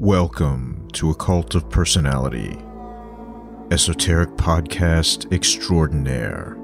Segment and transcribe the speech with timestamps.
[0.00, 2.58] Welcome to Occult of Personality,
[3.70, 6.58] esoteric podcast extraordinaire.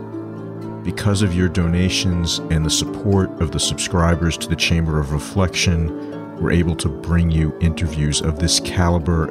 [0.84, 6.40] because of your donations and the support of the subscribers to the Chamber of Reflection,
[6.42, 9.26] we're able to bring you interviews of this caliber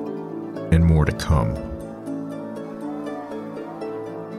[0.72, 1.54] and more to come.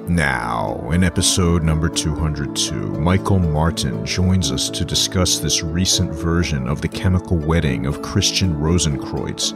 [0.08, 6.81] Now, in episode number 202, Michael Martin joins us to discuss this recent version of
[6.81, 9.52] the chymical wedding of Christian Rosenkreutz,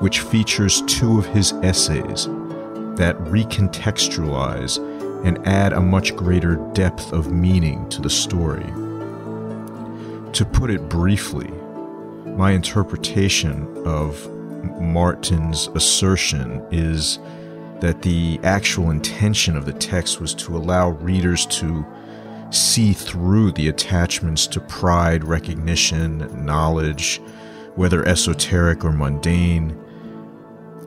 [0.00, 2.26] which features two of his essays
[2.96, 4.93] that recontextualize
[5.24, 8.66] and add a much greater depth of meaning to the story.
[10.32, 11.50] To put it briefly,
[12.36, 14.30] my interpretation of
[14.80, 17.18] Martin's assertion is
[17.80, 21.84] that the actual intention of the text was to allow readers to
[22.50, 27.20] see through the attachments to pride, recognition, knowledge,
[27.74, 29.78] whether esoteric or mundane,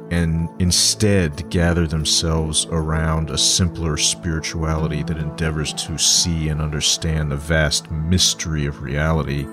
[0.09, 7.35] and instead gather themselves around a simpler spirituality that endeavors to see and understand the
[7.35, 9.45] vast mystery of reality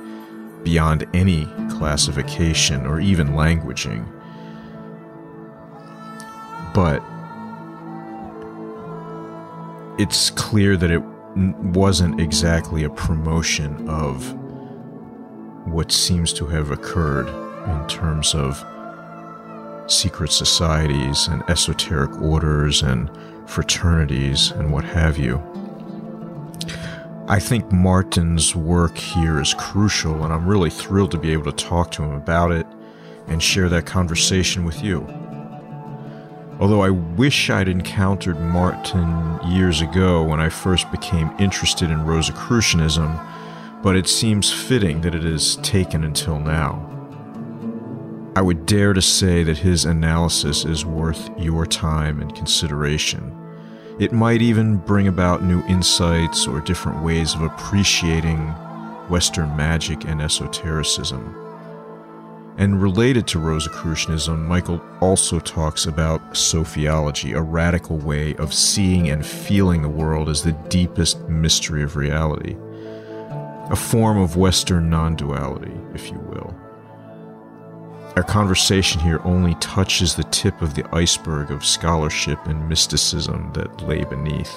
[0.62, 4.06] beyond any classification or even languaging.
[6.72, 7.02] But
[10.00, 11.02] it's clear that it
[11.74, 14.32] wasn't exactly a promotion of
[15.66, 18.64] what seems to have occurred in terms of
[19.86, 23.10] secret societies and esoteric orders and
[23.46, 25.42] fraternities and what have you.
[27.26, 31.64] I think Martin's work here is crucial, and I'm really thrilled to be able to
[31.64, 32.66] talk to him about it
[33.26, 35.06] and share that conversation with you.
[36.60, 43.18] Although I wish I'd encountered Martin years ago when I first became interested in Rosicrucianism,
[43.82, 46.93] but it seems fitting that it has taken until now.
[48.36, 53.32] I would dare to say that his analysis is worth your time and consideration.
[54.00, 58.48] It might even bring about new insights or different ways of appreciating
[59.08, 61.32] Western magic and esotericism.
[62.58, 69.24] And related to Rosicrucianism, Michael also talks about sophiology, a radical way of seeing and
[69.24, 72.56] feeling the world as the deepest mystery of reality,
[73.70, 76.53] a form of Western non duality, if you will.
[78.16, 83.82] Our conversation here only touches the tip of the iceberg of scholarship and mysticism that
[83.88, 84.56] lay beneath.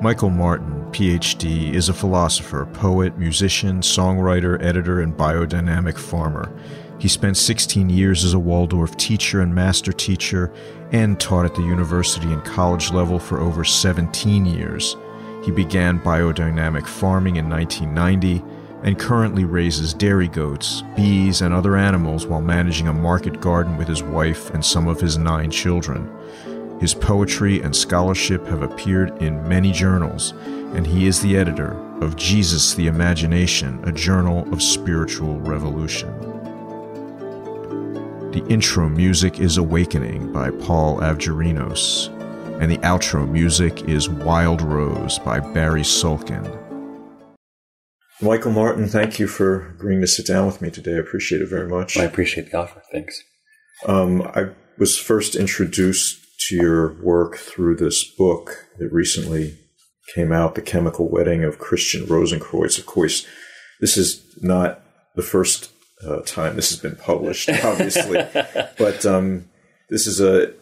[0.00, 6.56] Michael Martin, PhD, is a philosopher, poet, musician, songwriter, editor, and biodynamic farmer.
[7.00, 10.52] He spent 16 years as a Waldorf teacher and master teacher
[10.92, 14.94] and taught at the university and college level for over 17 years.
[15.44, 18.53] He began biodynamic farming in 1990
[18.84, 23.88] and currently raises dairy goats, bees, and other animals while managing a market garden with
[23.88, 26.10] his wife and some of his nine children.
[26.80, 30.32] His poetry and scholarship have appeared in many journals,
[30.74, 36.10] and he is the editor of Jesus the Imagination, a journal of spiritual revolution.
[38.32, 42.08] The intro music is Awakening by Paul Avgerinos,
[42.60, 46.63] and the outro music is Wild Rose by Barry Sulkin.
[48.20, 50.94] Michael Martin, thank you for agreeing to sit down with me today.
[50.94, 51.96] I appreciate it very much.
[51.96, 52.82] I appreciate the offer.
[52.92, 53.22] Thanks.
[53.86, 59.58] Um, I was first introduced to your work through this book that recently
[60.14, 62.78] came out, The Chymical Wedding of Christian Rosenkreutz.
[62.78, 63.26] Of course,
[63.80, 64.82] this is not
[65.16, 65.70] the first
[66.06, 68.24] uh, time this has been published, obviously,
[68.78, 69.46] but um,
[69.90, 70.52] this is a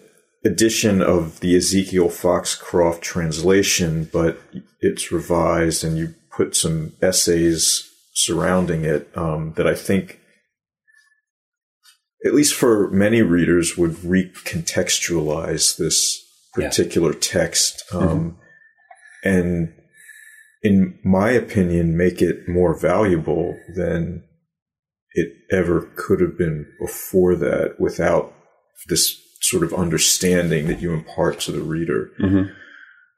[0.44, 4.40] edition of the Ezekiel Foxcroft translation, but
[4.80, 10.20] it's revised and you put some essays surrounding it um, that I think,
[12.24, 16.22] at least for many readers, would recontextualize this
[16.54, 17.18] particular yeah.
[17.20, 17.84] text.
[17.92, 18.08] Um,
[19.24, 19.28] mm-hmm.
[19.28, 19.74] and
[20.62, 24.24] in my opinion, make it more valuable than
[25.14, 28.32] it ever could have been before that without
[28.88, 32.10] this sort of understanding that you impart to the reader.
[32.20, 32.52] Mm-hmm.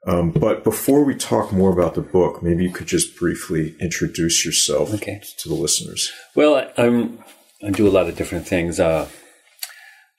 [0.07, 4.45] Um, but before we talk more about the book, maybe you could just briefly introduce
[4.45, 5.21] yourself Okay.
[5.39, 6.11] to the listeners.
[6.35, 7.19] Well, I, I'm
[7.65, 8.79] I do a lot of different things.
[8.79, 9.07] Uh,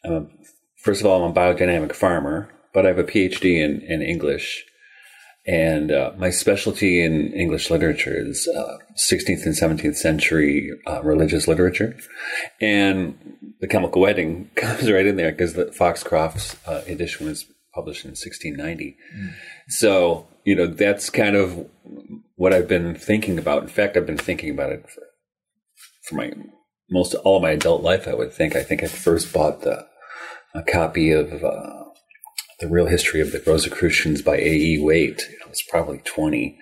[0.05, 0.27] I'm a,
[0.83, 4.65] first of all, I'm a biodynamic farmer, but I have a PhD in, in English,
[5.47, 11.47] and uh, my specialty in English literature is uh, 16th and 17th century uh, religious
[11.47, 11.97] literature,
[12.61, 13.17] and
[13.61, 17.45] the Chymical Wedding comes right in there because the Foxcroft's uh, edition was
[17.77, 18.97] published in 1690.
[19.69, 21.47] So you know that's kind of
[22.43, 23.63] what I've been thinking about.
[23.63, 25.03] In fact, I've been thinking about it for
[26.07, 26.29] for my
[26.91, 28.09] most all my adult life.
[28.09, 28.57] I would think.
[28.57, 29.87] I think I first bought the
[30.55, 31.85] a copy of uh,
[32.61, 34.53] the Real History of the Rosicrucians by A.
[34.71, 34.79] E.
[34.83, 35.23] Waite.
[35.45, 36.59] I was probably 20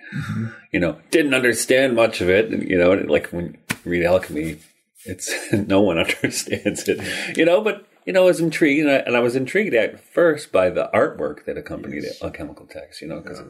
[0.73, 2.51] You know, didn't understand much of it.
[2.51, 4.57] and, You know, like when you read alchemy,
[5.05, 6.99] it's no one understands it.
[7.37, 9.99] You know, but you know, I was intrigued, and I, and I was intrigued at
[9.99, 13.01] first by the artwork that accompanied it, chemical text.
[13.01, 13.41] You know, because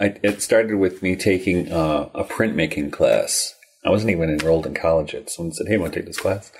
[0.00, 3.54] it started with me taking uh, a printmaking class.
[3.84, 5.30] I wasn't even enrolled in college yet.
[5.30, 6.52] Someone said, "Hey, want to take this class?"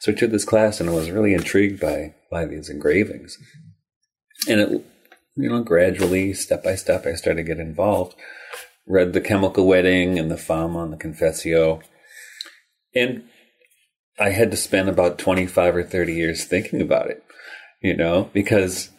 [0.00, 3.38] So I took this class, and I was really intrigued by by these engravings.
[4.48, 4.68] And it,
[5.36, 8.16] you know, gradually, step by step, I started to get involved.
[8.84, 11.82] Read the Chymical Wedding and the Fama and the Confessio,
[12.96, 13.24] and
[14.18, 17.22] I had to spend about 25 or 30 years thinking about it,
[17.82, 18.90] you know, because,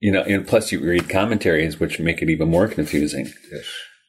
[0.00, 3.32] you know, and plus you read commentaries, which make it even more confusing.
[3.52, 3.64] Yes.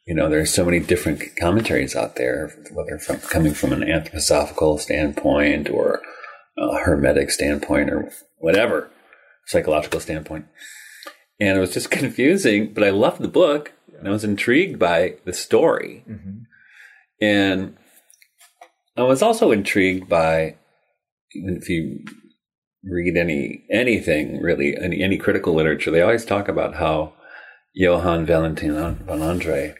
[0.06, 4.80] You know, there's so many different commentaries out there, whether from coming from an anthroposophical
[4.80, 6.00] standpoint or
[6.58, 8.90] a hermetic standpoint or whatever,
[9.46, 10.46] psychological standpoint.
[11.38, 15.16] And it was just confusing, but I loved the book and I was intrigued by
[15.24, 16.04] the story.
[16.08, 16.38] Mm-hmm.
[17.20, 17.76] And
[18.96, 20.56] I was also intrigued by,
[21.32, 22.04] if you
[22.82, 27.12] read any anything really, any, any critical literature, they always talk about how
[27.74, 29.74] Johann Valentin von Andreae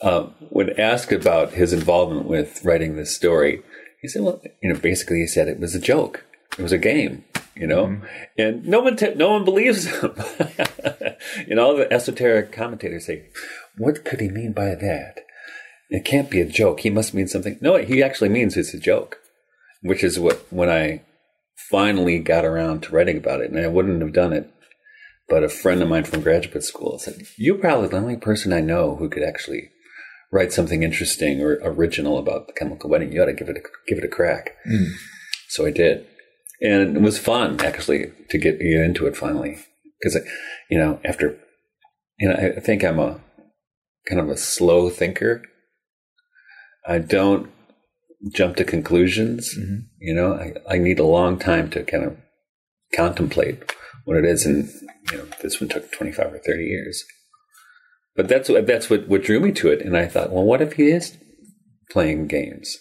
[0.00, 3.62] uh, would ask about his involvement with writing this story.
[4.00, 6.24] He said, "Well, you know, basically, he said it was a joke.
[6.58, 7.24] It was a game."
[7.54, 8.00] You know,
[8.38, 10.14] and no one t- no one believes him.
[11.48, 13.30] you know, the esoteric commentators say,
[13.76, 15.24] "What could he mean by that?"
[15.90, 16.80] It can't be a joke.
[16.80, 17.58] He must mean something.
[17.60, 19.18] No, he actually means it's a joke,
[19.82, 21.02] which is what when I
[21.70, 24.50] finally got around to writing about it, and I wouldn't have done it.
[25.28, 28.60] But a friend of mine from graduate school said, "You're probably the only person I
[28.60, 29.70] know who could actually
[30.30, 33.12] write something interesting or original about the chymical wedding.
[33.12, 34.92] You ought to give it a, give it a crack." Hmm.
[35.48, 36.06] So I did,
[36.60, 39.58] and it was fun actually to get, get into it finally
[39.98, 40.18] because,
[40.70, 41.38] you know, after
[42.18, 43.20] you know, I think I'm a
[44.08, 45.42] kind of a slow thinker.
[46.88, 47.50] I don't
[48.32, 49.54] jump to conclusions.
[50.00, 52.16] You know, I, I need a long time to kind of
[52.94, 53.74] contemplate
[54.04, 54.68] what it is, and
[55.12, 57.04] you know, this one took twenty five or thirty years.
[58.16, 60.62] But that's what that's what, what drew me to it, and I thought, well, what
[60.62, 61.16] if he is
[61.90, 62.78] playing games?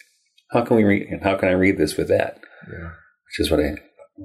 [0.51, 1.19] How can we read?
[1.21, 2.39] How can I read this with that?
[2.71, 2.92] Yeah.
[3.25, 3.75] Which is what I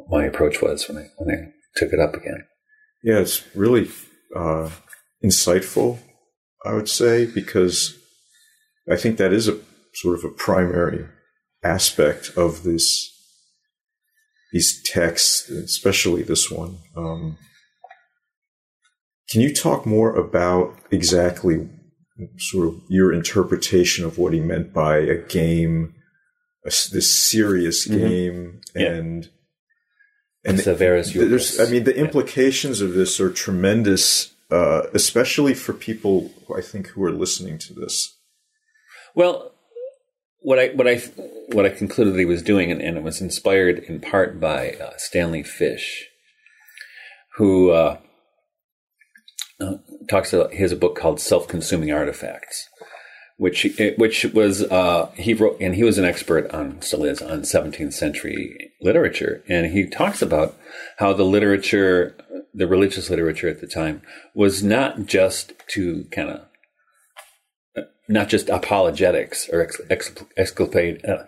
[0.08, 2.46] my approach was when I when I took it up again.
[3.02, 3.90] Yeah, it's really
[4.37, 4.71] uh,
[5.25, 5.99] insightful,
[6.64, 7.99] I would say, because
[8.88, 9.59] I think that is a
[9.94, 11.06] sort of a primary
[11.62, 13.08] aspect of this
[14.52, 16.78] these texts, especially this one.
[16.94, 17.38] Um,
[19.30, 21.70] can you talk more about exactly
[22.37, 25.94] sort of your interpretation of what he meant by a game,
[26.66, 27.99] a this serious Mhm.
[27.99, 28.92] game, Yeah.
[28.92, 29.30] and
[30.44, 32.00] and Severus there's, I mean, the Yeah.
[32.02, 37.72] implications of this are tremendous, uh, especially for people I think who are listening to
[37.72, 38.18] this.
[39.14, 39.51] Well,
[40.42, 40.96] what I what I
[41.52, 44.92] what I concluded he was doing, and, and it was inspired in part by uh,
[44.96, 46.08] Stanley Fish,
[47.37, 47.99] who uh,
[49.61, 49.75] uh,
[50.08, 52.68] talks about a book called "Self-Consuming Artifacts,"
[53.37, 57.42] which which was uh, he wrote, and he was an expert on still is on
[57.42, 60.56] 17th century literature, and he talks about
[60.99, 62.16] how the literature,
[62.52, 64.02] the religious literature at the time,
[64.34, 66.40] was not just to kind of
[68.12, 71.25] not just apologetics or ex, ex, exculpate, uh,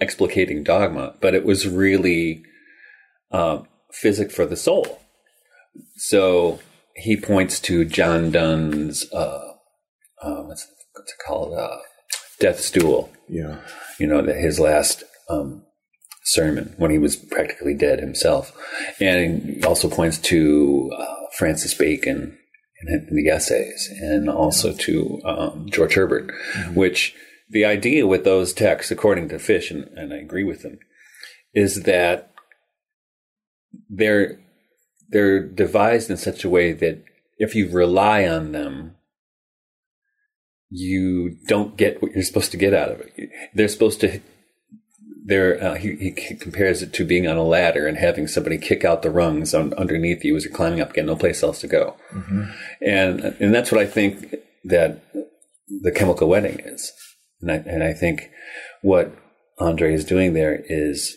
[0.00, 2.42] explicating dogma, but it was really
[3.32, 3.62] uh,
[3.92, 5.00] physic for the soul.
[5.96, 6.60] So
[6.94, 9.52] he points to John Donne's uh,
[10.22, 11.78] uh, what's, what's it called, uh,
[12.40, 13.10] Death's Duel.
[13.28, 13.60] Yeah.
[13.98, 15.62] You know, that his last um,
[16.24, 18.52] sermon when he was practically dead himself,
[19.00, 22.38] and he also points to uh, Francis Bacon
[22.82, 26.32] in the essays, and also to um, George Herbert,
[26.74, 27.14] which
[27.48, 30.78] the idea with those texts, according to Fish, and, and I agree with them,
[31.54, 32.32] is that
[33.88, 34.38] they're
[35.08, 37.02] they're devised in such a way that
[37.38, 38.96] if you rely on them,
[40.70, 43.30] you don't get what you're supposed to get out of it.
[43.54, 44.20] They're supposed to.
[45.28, 48.84] They're, uh, he, he compares it to being on a ladder and having somebody kick
[48.84, 51.66] out the rungs on, underneath you as you're climbing up, getting no place else to
[51.66, 51.96] go,
[52.80, 55.02] and and that's what I think that
[55.82, 56.92] the chymical wedding is,
[57.40, 58.30] and I and I think
[58.82, 59.12] what
[59.58, 61.16] Andreae is doing there is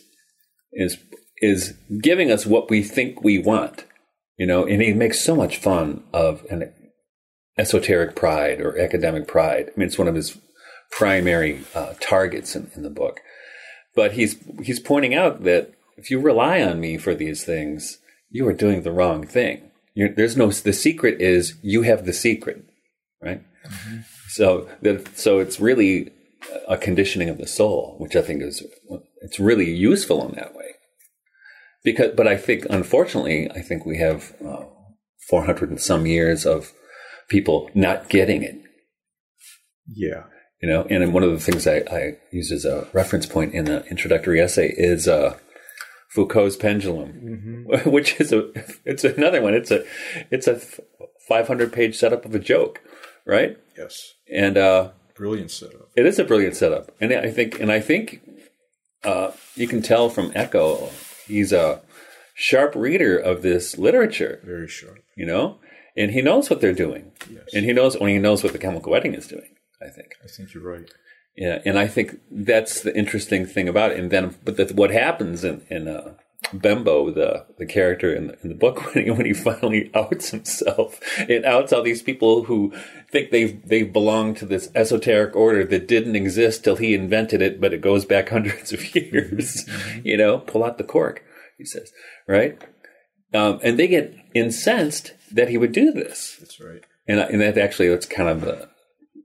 [0.72, 0.96] is
[1.40, 3.84] is giving us what we think we want,
[4.36, 6.72] you know, and he makes so much fun of an
[7.58, 9.66] esoteric pride or academic pride.
[9.68, 10.36] I mean, it's one of his
[10.90, 13.20] primary uh, targets in, in the book.
[13.94, 17.98] But he's he's pointing out that if you rely on me for these things,
[18.30, 19.70] you are doing the wrong thing.
[19.94, 22.64] You're, there's no the secret is you have the secret,
[23.22, 23.42] right?
[24.28, 26.12] So that so it's really
[26.68, 28.62] a conditioning of the soul, which I think is
[29.20, 30.64] it's really useful in that way.
[31.82, 34.64] Because, but I think unfortunately, I think we have uh,
[35.28, 36.72] 400 and some years of
[37.28, 38.60] people not getting it.
[39.86, 40.24] Yeah.
[40.62, 43.64] You know, and one of the things I, I use as a reference point in
[43.64, 45.38] the introductory essay is uh,
[46.10, 48.50] Foucault's pendulum, which is a
[48.84, 49.54] it's another one.
[49.54, 49.84] It's a
[50.30, 50.60] it's a
[51.28, 52.80] 500 page setup of a joke,
[53.26, 53.56] right?
[53.78, 53.96] Yes.
[54.32, 55.88] And uh, Brilliant setup.
[55.96, 58.20] it is a brilliant setup, and I think and I think
[59.04, 60.90] uh, you can tell from Eco
[61.26, 61.80] he's a
[62.34, 64.98] sharp reader of this literature, Very sharp.
[65.16, 65.58] you know,
[65.96, 67.44] and he knows what they're doing, Yes.
[67.54, 69.48] and he knows when he knows what the chymical wedding is doing.
[69.82, 70.14] I think.
[70.22, 70.90] I think you're right.
[71.36, 74.00] Yeah, and I think that's the interesting thing about it.
[74.00, 76.14] And then, but what happens in in uh,
[76.52, 80.30] Belbo, the the character in the, in the book, when he, when he finally outs
[80.30, 82.72] himself, it outs all these people who
[83.10, 87.60] think they they belong to this esoteric order that didn't exist till he invented it,
[87.60, 89.68] but it goes back hundreds of years.
[90.04, 91.22] You know, pull out the cork,
[91.58, 91.92] he says,
[92.26, 92.60] right?
[93.32, 96.36] Um, and they get incensed that he would do this.
[96.40, 96.82] That's right.
[97.06, 98.68] And, and that actually, that's kind of the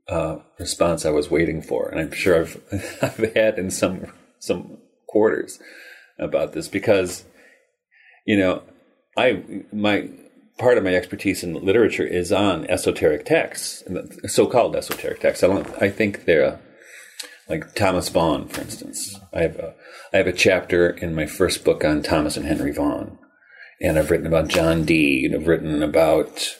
[0.08, 2.62] uh, response I was waiting for, and I'm sure I've
[3.02, 5.60] I've had in some some quarters
[6.20, 7.26] about this because
[8.26, 8.64] you know
[9.18, 10.10] I my
[10.58, 13.84] part of my expertise in literature is on esoteric texts,
[14.28, 15.44] so-called esoteric texts.
[15.44, 15.82] I don't.
[15.82, 16.60] I think they're
[17.48, 19.20] like Thomas Vaughan, for instance.
[19.34, 19.76] I have a
[20.14, 23.18] I have a chapter in my first book on Thomas and Henry Vaughan.
[23.82, 26.56] And I've written about John Dee, and I've written about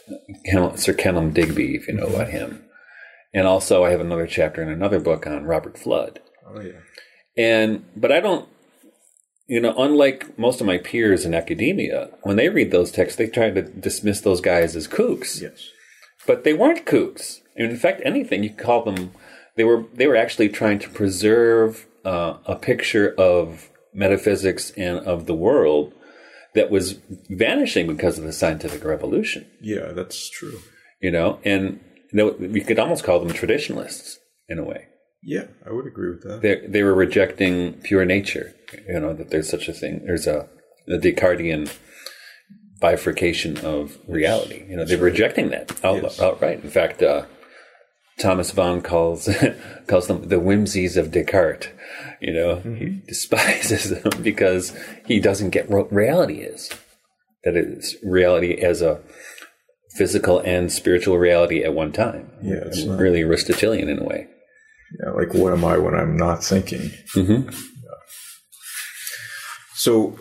[0.46, 2.66] Ken- Sir Kenelm Digby, if you know about him.
[3.36, 6.18] And also, I have another chapter in another book on Robert Fludd.
[6.48, 6.80] Oh yeah.
[7.38, 8.48] And, but I don't,
[9.48, 13.27] you know, unlike most of my peers in academia, when they read those texts, they
[13.27, 15.42] try to dismiss those guys as kooks.
[15.42, 15.68] Yes.
[16.25, 17.42] But they weren't kooks.
[17.58, 19.12] And in fact, anything you could call them,
[19.58, 25.25] they were they were actually trying to preserve uh, a picture of metaphysics and of
[25.25, 25.94] the world
[26.54, 27.00] that was
[27.30, 30.60] vanishing because of the scientific revolution Yeah, that's true.
[31.01, 31.80] you know, and
[32.24, 34.17] we could almost call them traditionalists
[34.48, 34.86] in a way.
[35.24, 36.41] Yeah, I would agree with that.
[36.41, 38.53] They they were rejecting pure nature,
[38.88, 40.03] you know, that there's such a thing.
[40.05, 40.48] There's a
[40.88, 41.67] the Descartesian
[42.79, 44.65] bifurcation of reality.
[44.69, 46.19] You know, they're rejecting that out, Yes.
[46.22, 46.63] outright.
[46.63, 47.25] In fact, uh,
[48.19, 49.27] Thomas Vaughan calls
[49.88, 51.69] calls them the whimsies of Descartes.
[52.22, 56.69] You know, he despises them because he doesn't get what reality is.
[57.43, 59.01] That it's reality as a
[59.96, 62.30] physical and spiritual reality at one time.
[62.42, 64.28] Yeah, it's not- really Aristotelian in a way.
[65.00, 66.92] Yeah, like what am I when I'm not thinking?
[67.14, 67.50] hmm
[69.74, 70.18] So,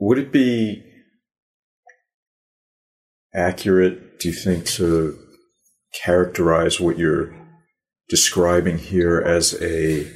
[0.00, 0.82] would it be
[3.34, 5.18] accurate, do you think, to
[6.04, 7.34] characterize what you're
[8.08, 10.10] describing here as a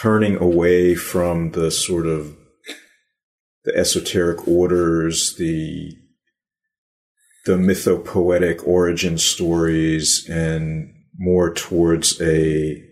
[0.00, 2.36] turning away from the sort of
[3.66, 5.92] the esoteric orders, the
[7.44, 12.82] the mythopoetic origin stories, and more towards a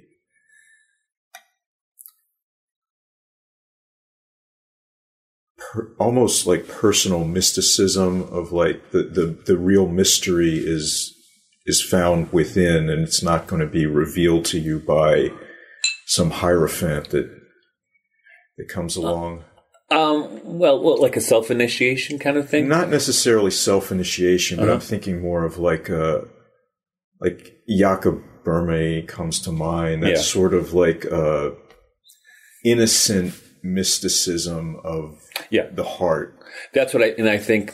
[5.59, 11.12] per, almost like personal mysticism of like the, the the real mystery is
[11.66, 15.31] is found within and it's not going to be revealed to you by
[16.07, 17.31] some hierophant that
[18.57, 19.45] that comes along
[19.94, 22.68] Um, well, well, like a self initiation kind of thing.
[22.68, 26.24] not necessarily self initiation but i'm thinking more of like a
[27.20, 30.32] like Jakob Böhme comes to mind that's Yeah.
[30.40, 31.54] sort of like a
[32.64, 35.18] innocent mysticism of
[35.50, 35.68] Yeah.
[35.72, 36.36] the heart.
[36.74, 37.72] That's what I and I think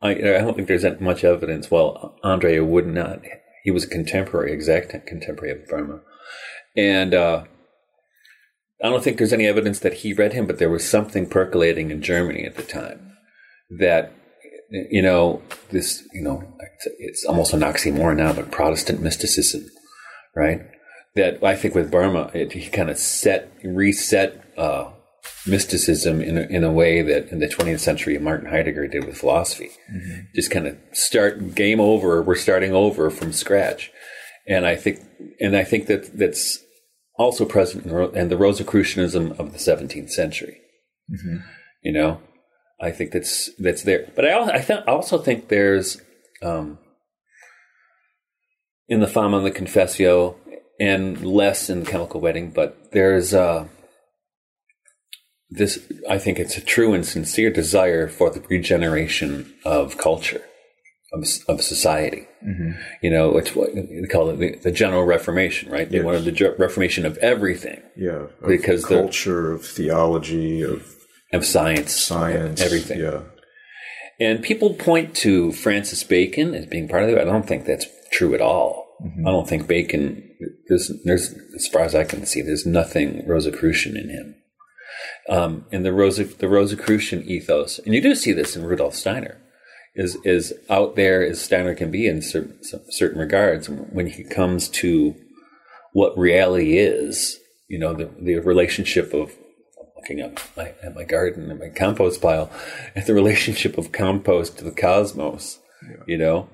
[0.00, 1.70] I, I don't think there's that much evidence.
[1.70, 3.20] Well, Andreae would not.
[3.64, 6.00] He was a contemporary, exact contemporary of Böhme,
[6.76, 7.44] and uh,
[8.82, 10.46] I don't think there's any evidence that he read him.
[10.46, 13.16] But there was something percolating in Germany at the time
[13.78, 14.12] that
[14.70, 16.02] you know this.
[16.12, 19.66] You know, it's, it's almost an oxymoron now, but Protestant mysticism,
[20.36, 20.62] right?
[21.14, 24.44] That I think with Böhme, it, he kind of set reset.
[24.56, 24.90] Uh,
[25.46, 29.18] mysticism in a, in a way that in the 20th century Martin Heidegger did with
[29.18, 29.70] philosophy.
[30.34, 32.22] Just kind of start game over.
[32.22, 33.90] We're starting over from scratch,
[34.46, 35.00] and I think
[35.40, 36.62] and I think that that's
[37.18, 40.60] also present in, the Rosicrucianism of the 17th century.
[41.82, 42.20] You know,
[42.80, 44.10] I think that's that's there.
[44.14, 46.00] But I also, I th- also think there's
[46.42, 46.78] um,
[48.88, 50.36] in the Fama and the Confessio,
[50.80, 53.34] and less in the Chymical Wedding, but there's.
[53.34, 53.68] Uh,
[55.50, 60.42] this I think it's a true and sincere desire for the regeneration of culture,
[61.12, 62.26] of, of society.
[63.02, 65.88] You know, it's what they call it the, the general reformation, right?
[65.90, 66.04] They Yes.
[66.04, 70.94] wanted the ge- reformation of everything, Yeah, of Because the- culture, of theology, of
[71.32, 73.00] of science, science, everything.
[73.00, 73.20] Yeah,
[74.18, 77.18] And people point to Francis Bacon as being part of it.
[77.18, 78.86] I don't think that's true at all.
[79.26, 80.24] I don't think Bacon.
[80.68, 84.34] There's, there's, as far as I can see, there's nothing Rosicrucian in him.
[85.28, 85.90] Um, and the
[86.38, 89.36] the Rosicrucian ethos, and you do see this in Rudolf Steiner,
[89.94, 92.58] is is out there as Steiner can be in certain,
[92.90, 93.68] certain regards.
[93.68, 95.14] When he comes to
[95.92, 99.32] what reality is, you know, the the relationship of
[99.96, 102.50] looking at my at my garden and my compost pile,
[102.94, 105.58] and the relationship of compost to the cosmos.
[106.06, 106.48] You know,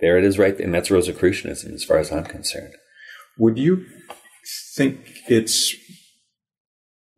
[0.00, 0.66] there it is, right, there.
[0.66, 2.74] and that's Rosicrucianism, as far as I'm concerned.
[3.38, 3.86] Would you
[4.76, 4.98] think
[5.28, 5.74] it's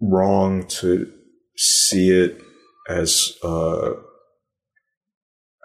[0.01, 1.11] wrong to
[1.57, 2.41] see it
[2.89, 3.95] as uh,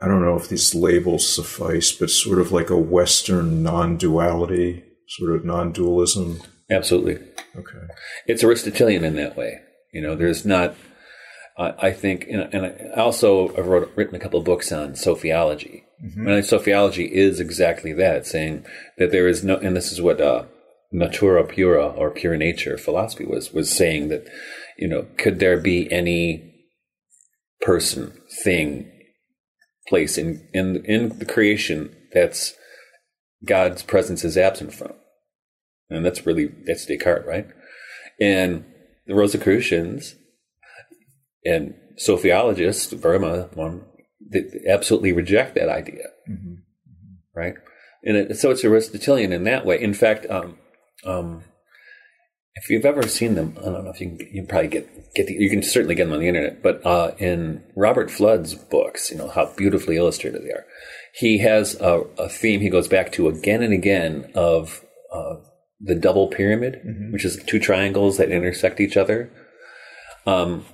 [0.02, 5.36] I don't know if these labels suffice, but sort of like a Western non-duality, sort
[5.36, 6.42] of non-dualism?
[6.70, 7.16] Absolutely,
[7.56, 7.86] Okay.
[8.28, 9.60] it's Aristotelian in that way.
[9.94, 10.76] You know, there's not.
[11.58, 14.94] I I think, and and I also have wrote, written a couple of books on
[14.94, 15.84] sophiology.
[16.16, 18.66] And sophiology is exactly that, saying
[18.98, 20.46] that there is no, and this is what uh,
[20.92, 24.26] natura pura or pure nature philosophy was was saying that,
[24.80, 26.56] you know, could there be any
[27.62, 28.92] person, thing,
[29.88, 32.54] place in in in the creation that's
[33.46, 34.94] God's presence is absent from,
[35.90, 37.48] and that's really that's Descartes, right?
[38.20, 38.66] And
[39.08, 40.16] the Rosicrucians
[41.44, 43.86] and sophiologists, Böhme, one,
[44.32, 46.08] they absolutely reject that idea,
[47.36, 47.56] right?
[48.04, 49.82] And it, so it's Aristotelian in that way.
[49.82, 50.58] In fact, um,
[51.04, 51.44] um,
[52.56, 55.14] if you've ever seen them, I don't know if you can, you can probably get
[55.14, 56.62] get the, you can certainly get them on the internet.
[56.62, 60.66] But uh, in Robert Fludd's books, you know how beautifully illustrated they are.
[61.14, 64.84] He has a, a theme he goes back to again and again of
[65.14, 65.36] uh,
[65.80, 69.32] the double pyramid, which is two triangles that intersect each other.
[70.26, 70.66] Um,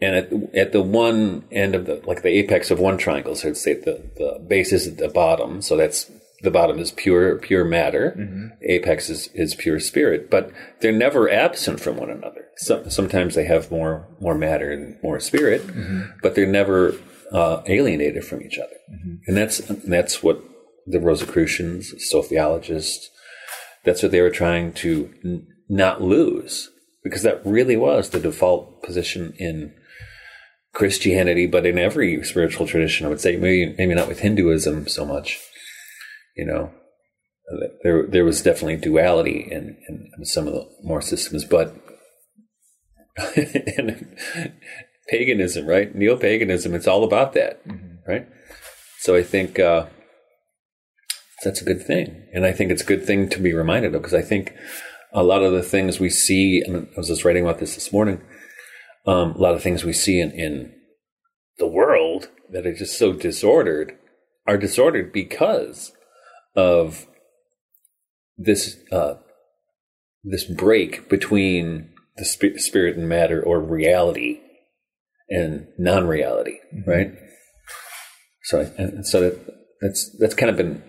[0.00, 3.48] and at, at the one end of the like the apex of one triangle, so
[3.48, 6.10] let's say the, the base is at the bottom, so that's
[6.42, 8.14] the bottom is pure pure matter,
[8.60, 12.46] the apex is, is pure spirit, but they're never absent from one another.
[12.58, 16.02] Some, sometimes they have more more matter and more spirit, mm-hmm.
[16.22, 16.94] but they're never
[17.32, 19.16] uh, alienated from each other, mm-hmm.
[19.26, 20.42] and that's that's what
[20.86, 23.06] the Rosicrucians, sophiologists,
[23.84, 26.70] that's what they were trying to n- not lose
[27.02, 29.72] because that really was the default position in
[30.72, 35.04] Christianity, but in every spiritual tradition, I would say maybe maybe not with Hinduism so
[35.04, 35.40] much.
[36.36, 36.70] You know,
[37.82, 41.74] there there was definitely duality in, in, in some of the more systems, but
[45.08, 45.94] paganism, right?
[45.94, 47.62] Neo paganism, it's all about that,
[48.06, 48.26] right?
[49.00, 49.86] So I think uh,
[51.44, 54.02] that's a good thing, and I think it's a good thing to be reminded of
[54.02, 54.52] because I think
[55.12, 57.92] a lot of the things we see, and I was just writing about this this
[57.92, 58.20] morning.
[59.06, 60.74] Um, a lot of things we see in, in
[61.58, 63.96] the world that are just so disordered
[64.46, 65.92] are disordered because
[66.56, 67.06] of
[68.36, 69.14] this uh,
[70.24, 74.40] this break between the sp- spirit and matter or reality
[75.28, 77.12] and non-reality, right?
[78.44, 80.82] So, and so that, that's that's kind of been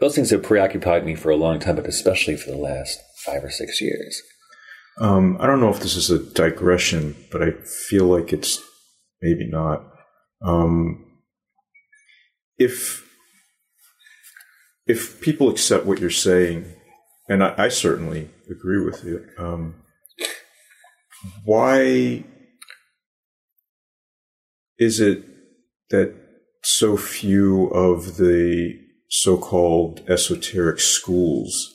[0.00, 3.44] those things have preoccupied me for a long time, but especially for the last five
[3.44, 4.20] or six years.
[4.98, 7.52] Um, I don't know if this is a digression, but I
[7.88, 8.60] feel like it's
[9.22, 9.84] maybe not.
[10.44, 11.06] Um,
[12.58, 13.08] if
[14.92, 16.66] if people accept what you're saying,
[17.26, 19.76] and I, I certainly agree with you, um,
[21.44, 22.24] why
[24.78, 25.24] is it
[25.88, 26.14] that
[26.62, 28.78] so few of the
[29.08, 31.72] so-called esoteric schools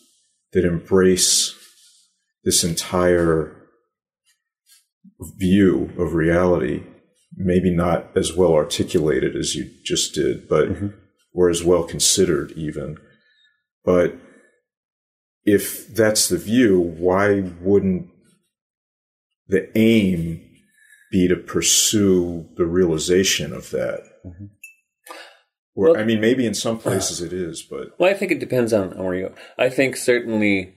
[0.54, 1.56] that embrace
[2.44, 3.56] this entire
[5.40, 6.84] view of reality,
[7.36, 10.88] maybe not as well articulated as you just did, but mm-hmm.
[11.34, 12.98] were as well considered even.
[13.88, 14.18] But
[15.46, 18.10] if that's the view, why wouldn't
[19.48, 20.42] the aim
[21.10, 24.02] be to pursue the realization of that?
[24.26, 24.46] Mm-hmm.
[25.74, 28.40] Or, well, I mean, maybe in some places it is, but well, I think it
[28.40, 29.30] depends on where you.
[29.30, 29.36] Go.
[29.58, 30.76] I think certainly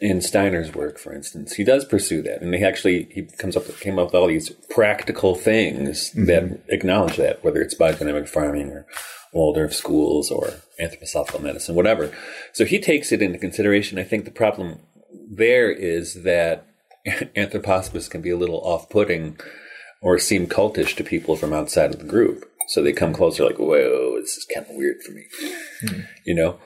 [0.00, 3.66] in Steiner's work, for instance, he does pursue that, and he actually he comes up
[3.80, 6.26] came up with all these practical things mm-hmm.
[6.26, 8.86] that acknowledge that, whether it's biodynamic farming or
[9.32, 12.12] Waldorf schools or anthroposophical medicine, whatever.
[12.52, 13.98] So he takes it into consideration.
[13.98, 14.80] I think the problem
[15.30, 16.66] there is that
[17.06, 19.38] anthroposophists can be a little off-putting
[20.00, 22.44] or seem cultish to people from outside of the group.
[22.68, 25.24] So they come closer, like, "Whoa, this is kind of weird for me,"
[25.82, 26.00] mm-hmm.
[26.24, 26.58] you know.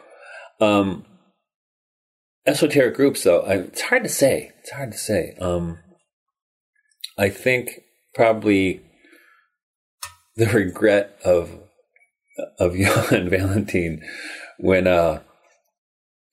[0.61, 1.05] Um,
[2.47, 4.53] esoteric groups, though, I, it's hard to say.
[4.61, 5.37] It's hard to say.
[5.41, 5.79] Um,
[7.19, 7.81] I think
[8.15, 8.83] probably
[10.37, 11.59] the regret of
[12.59, 14.03] of Johann Valentine
[14.59, 15.21] when uh,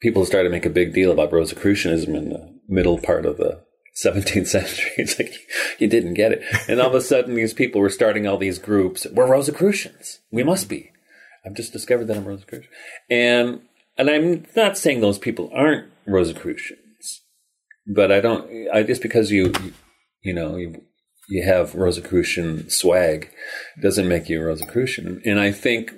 [0.01, 3.63] people started to make a big deal about Rosicrucianism in the middle part of the
[4.05, 4.91] 17th century.
[4.97, 5.33] It's like
[5.77, 8.59] you didn't get it, and all of a sudden these people were starting all these
[8.59, 9.05] groups.
[9.11, 10.19] We're Rosicrucians.
[10.31, 10.91] We must be.
[11.45, 12.71] I've just discovered that I'm Rosicrucian,
[13.09, 13.61] and
[13.97, 17.21] and I'm not saying those people aren't Rosicrucians,
[17.87, 18.69] but I don't.
[18.73, 19.53] I just because you,
[20.21, 20.81] you know, you
[21.29, 23.29] you have Rosicrucian swag
[23.81, 25.21] doesn't make you a Rosicrucian.
[25.23, 25.93] And I think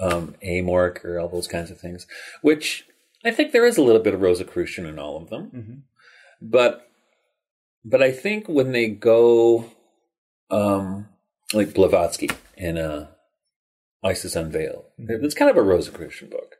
[0.00, 2.06] um, Amorc or all those kinds of things,
[2.40, 2.86] which
[3.24, 5.74] I think there is a little bit of Rosicrucian in all of them, mm-hmm.
[6.40, 6.86] but
[7.84, 9.70] but I think when they go
[10.50, 11.08] um,
[11.52, 13.08] like Blavatsky in uh,
[14.02, 15.22] Isis Unveiled, mm-hmm.
[15.24, 16.56] it's kind of a Rosicrucian book.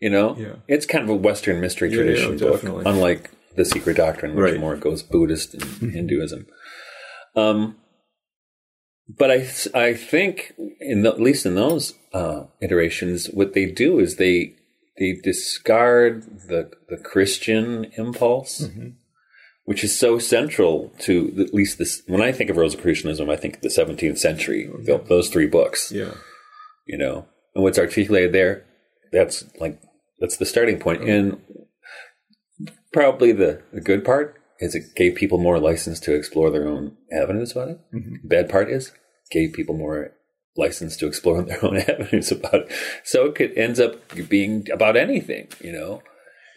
[0.00, 0.54] You know, yeah.
[0.68, 4.60] it's kind of a Western mystery tradition yeah, book, unlike the Secret Doctrine, which right.
[4.60, 5.64] more goes Buddhist and.
[5.92, 6.46] Hinduism.
[7.34, 7.76] Um,
[9.08, 13.98] but I I think in the, at least in those uh, iterations, what they do
[13.98, 14.54] is they
[14.98, 18.90] they discard the the Christian impulse, mm-hmm.
[19.64, 22.02] which is so central to at least this.
[22.06, 24.68] When I think of Rosicrucianism, I think the 17th century.
[24.68, 25.04] Okay.
[25.08, 26.14] Those three books, yeah,
[26.86, 28.66] you know, and what's articulated there,
[29.10, 29.80] that's like
[30.20, 31.02] that's the starting point.
[31.04, 31.40] And
[32.92, 36.96] probably the the good part is it gave people more license to explore their own
[37.12, 37.80] avenues about it.
[37.94, 38.14] Mm-hmm.
[38.26, 38.92] Bad part is
[39.30, 40.12] gave people more
[40.56, 42.72] license to explore their own avenues about it.
[43.04, 43.96] So it could, ends up
[44.28, 46.02] being about anything, you know.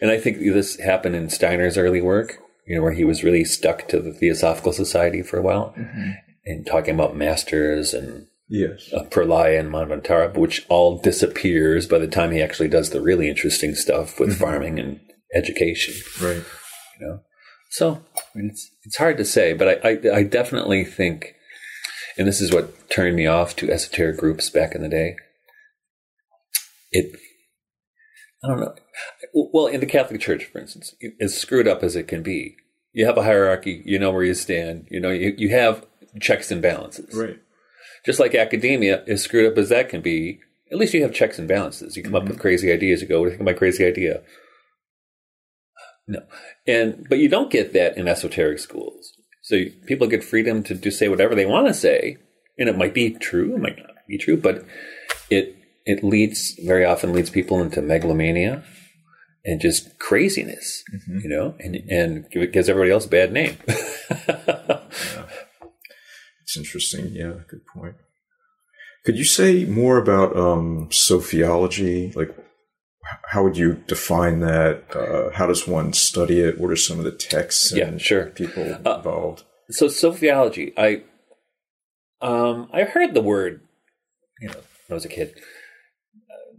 [0.00, 3.44] And I think this happened in Steiner's early work, you know, where he was really
[3.44, 6.10] stuck to the Theosophical Society for a while mm-hmm.
[6.44, 12.06] and talking about masters and yes, uh, Pralaya and Manvantara, which all disappears by the
[12.06, 14.40] time he actually does the really interesting stuff with mm-hmm.
[14.40, 15.00] farming and
[15.34, 15.94] education.
[16.20, 16.44] Right.
[17.00, 17.20] You know.
[17.70, 21.34] So I mean, it's it's hard to say, but I, I, I definitely think,
[22.18, 25.16] and this is what turned me off to esoteric groups back in the day.
[26.90, 27.18] It,
[28.44, 28.74] I don't know.
[29.32, 32.56] Well, in the Catholic Church, for instance, as screwed up as it can be,
[32.92, 33.82] you have a hierarchy.
[33.86, 34.88] You know where you stand.
[34.90, 35.86] You know you you have
[36.20, 37.14] checks and balances.
[37.14, 37.40] Right.
[38.04, 41.38] Just like academia, as screwed up as that can be, at least you have checks
[41.38, 41.96] and balances.
[41.96, 42.24] You come mm-hmm.
[42.24, 43.02] up with crazy ideas.
[43.02, 44.22] You go, "What do you think of my crazy idea?"
[46.08, 46.22] No,
[46.66, 49.12] and but you don't get that in esoteric schools.
[49.42, 52.16] So people get freedom to just say whatever they want to say,
[52.58, 54.64] and it might be true, it might not be true, but
[55.30, 58.64] it it leads very often leads people into megalomania
[59.44, 61.20] and just craziness, mm-hmm.
[61.20, 63.56] you know, and and gives everybody else a bad name.
[64.28, 64.80] yeah.
[66.52, 67.14] It's interesting.
[67.14, 67.94] Yeah, good point.
[69.06, 72.14] Could you say more about um, sophiology?
[72.14, 72.36] Like,
[73.30, 74.84] how would you define that?
[74.94, 76.60] Uh, how does one study it?
[76.60, 77.72] What are some of the texts?
[77.74, 78.26] yeah, sure.
[78.26, 79.44] People uh, involved.
[79.70, 81.04] So sophiology, I
[82.20, 83.62] um, I heard the word,
[84.42, 85.34] you know, when I was a kid.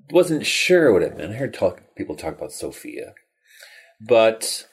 [0.09, 1.33] wasn't sure what it meant.
[1.33, 3.13] I heard talk people talk about Sophia,
[4.01, 4.65] but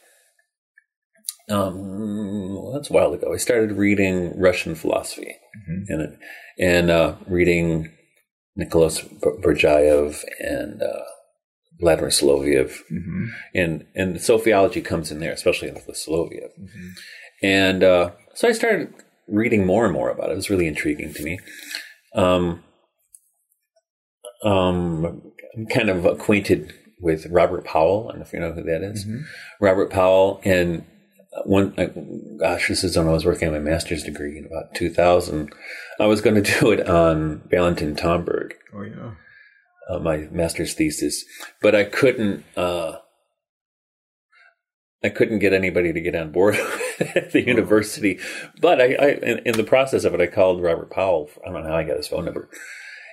[1.50, 3.32] um, well, that's a while ago.
[3.32, 5.36] I started reading Russian philosophy
[5.68, 5.92] mm-hmm.
[5.92, 6.18] and
[6.58, 7.90] and uh, reading
[8.56, 11.04] Nicholas Berdyaev and uh,
[11.80, 13.26] Vladimir Soloviev, mm-hmm.
[13.54, 16.50] and and sophiology comes in there, especially with Soloviev.
[16.60, 16.88] Mm-hmm.
[17.42, 18.92] And uh, so I started
[19.26, 20.32] reading more and more about it.
[20.32, 21.40] It was really intriguing to me.
[22.14, 22.62] Um,
[24.44, 25.22] um,
[25.56, 28.08] I'm kind of acquainted with Robert Powell.
[28.08, 29.04] I don't know if you know who that is.
[29.04, 29.20] Mm-hmm.
[29.60, 30.84] Robert Powell and
[31.44, 31.86] one, I,
[32.38, 35.52] gosh, this is when I was working on my master's degree in about 2000.
[35.98, 38.52] I was going to do it on Valentin Tomberg.
[38.74, 39.12] Oh yeah.
[39.88, 41.24] Uh, my master's thesis,
[41.60, 42.44] but I couldn't.
[42.56, 42.98] Uh,
[45.02, 46.56] I couldn't get anybody to get on board
[47.00, 48.18] at the university.
[48.60, 51.30] But I, I in, in, the process of it, I called Robert Powell.
[51.44, 52.50] I don't know how I got his phone number,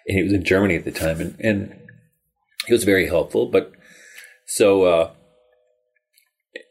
[0.05, 1.79] and he was in Germany at the time, and, and
[2.67, 3.45] he was very helpful.
[3.47, 3.71] But
[4.45, 5.11] so, uh,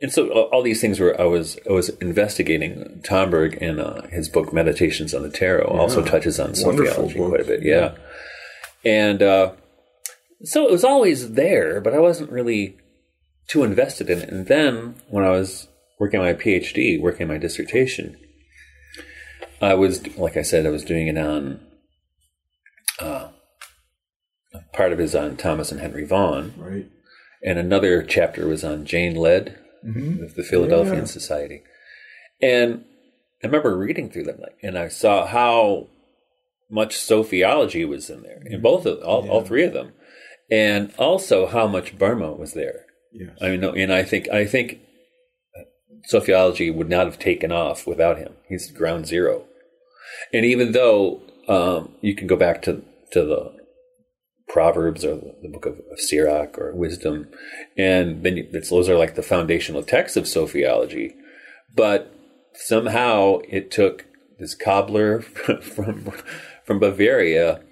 [0.02, 3.00] and so all these things were I was I was investigating.
[3.02, 5.80] Tomberg in uh, his book Meditations on the Tarot yeah.
[5.80, 7.62] also touches on sophiology quite a bit.
[7.62, 7.94] Yeah,
[8.84, 8.90] yeah.
[8.90, 9.52] and uh,
[10.42, 12.76] so it was always there, but I wasn't really
[13.48, 14.28] too invested in it.
[14.28, 18.16] And then when I was working on my PhD, working on my dissertation,
[19.60, 21.60] I was, like I said, I was doing it on,
[23.00, 23.28] uh,
[24.72, 26.54] part of it is on Thomas and Henry Vaughan.
[26.56, 26.86] Right.
[27.42, 30.22] And another chapter was on Jane Lead mm-hmm.
[30.22, 31.04] of the Philadelphian yeah.
[31.04, 31.62] Society.
[32.40, 32.84] And
[33.42, 35.88] I remember reading through them, like, and I saw how
[36.70, 39.30] much sophiology was in there, in both of all, yeah.
[39.30, 39.92] all three of them,
[40.50, 42.86] and also how much Böhme was there.
[43.12, 43.30] Yes.
[43.40, 44.80] I mean, and I think I think
[46.12, 48.34] sophiology would not have taken off without him.
[48.48, 49.44] He's ground zero.
[50.32, 53.54] And even though um, you can go back to to the
[54.48, 57.28] Proverbs or the book of, of Sirach or Wisdom,
[57.76, 61.14] and then those are like the foundational texts of sophiology,
[61.74, 62.12] but
[62.54, 64.06] somehow it took
[64.38, 65.20] this cobbler
[65.62, 66.12] from
[66.64, 67.62] from Bavaria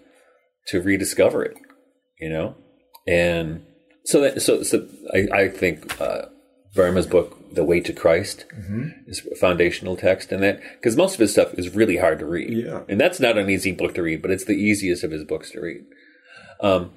[0.68, 1.56] to rediscover it,
[2.20, 2.56] you know,
[3.06, 3.64] and
[4.04, 6.26] so that, so so I, I think uh,
[6.74, 8.88] Böhme's book, The Way to Christ, mm-hmm.
[9.06, 12.26] is a foundational text, and that because most of his stuff is really hard to
[12.26, 12.82] read, yeah.
[12.88, 15.50] and that's not an easy book to read, but it's the easiest of his books
[15.52, 15.84] to read.
[16.64, 16.92] Um,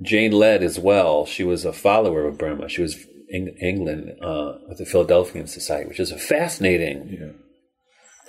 [0.00, 1.26] Jane Lead as well.
[1.26, 2.68] She was a follower of Böhme.
[2.68, 7.32] She was in England uh, with the Philadelphian Society, which is a fascinating yeah.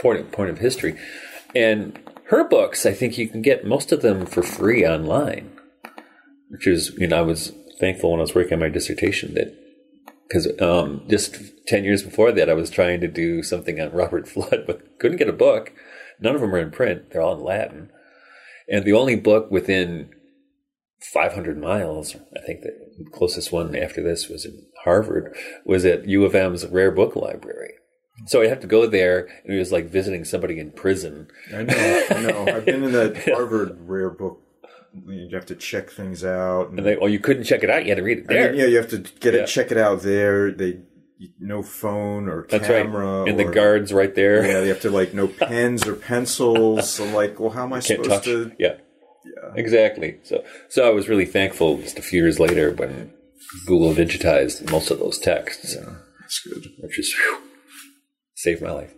[0.01, 0.97] point point of history.
[1.55, 5.51] And her books, I think you can get most of them for free online,
[6.49, 9.57] which is you know I was thankful when I was working on my dissertation that
[10.27, 14.25] because um, just 10 years before that, I was trying to do something on Robert
[14.33, 15.73] Fludd, but couldn't get a book.
[16.21, 17.91] None of them are in print, they're all in Latin.
[18.69, 20.09] And the only book within
[21.01, 25.35] 500 miles, I think the closest one after this was in Harvard,
[25.65, 27.73] was at U of M's Rare Book Library.
[28.27, 31.27] So I have to go there, and it was like visiting somebody in prison.
[31.53, 32.45] I know, I know.
[32.55, 34.41] I've been in that Harvard Rare Book
[35.07, 36.69] you have to check things out.
[36.69, 37.83] And, and they, well, you couldn't check it out.
[37.83, 38.49] You had to read it there.
[38.49, 39.41] I mean, yeah, you have to get yeah.
[39.41, 40.51] it, check it out there.
[40.51, 40.79] They
[41.39, 43.21] no phone or That's camera.
[43.21, 43.29] Right.
[43.29, 44.45] And or, the guards right there.
[44.45, 46.89] Yeah, you have to like no pens or pencils.
[46.89, 48.23] So like, well, how am I Can't supposed touch.
[48.25, 48.51] to?
[48.59, 48.77] Yeah.
[49.23, 49.53] Yeah.
[49.55, 50.17] Exactly.
[50.23, 53.13] So, so I was really thankful just a few years later when
[53.65, 55.75] Google digitized most of those texts.
[55.75, 56.65] Yeah, that's good.
[56.79, 57.41] Which is whew,
[58.35, 58.93] saved my life.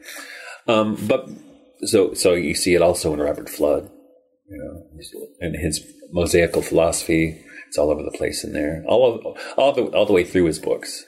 [0.67, 1.29] Um, but
[1.81, 3.89] so, so you see it also in Robert Fludd,
[4.49, 4.83] you know,
[5.39, 7.43] and his mosaical philosophy.
[7.67, 8.83] It's all over the place in there.
[8.87, 11.05] All of, all the all the way through his books.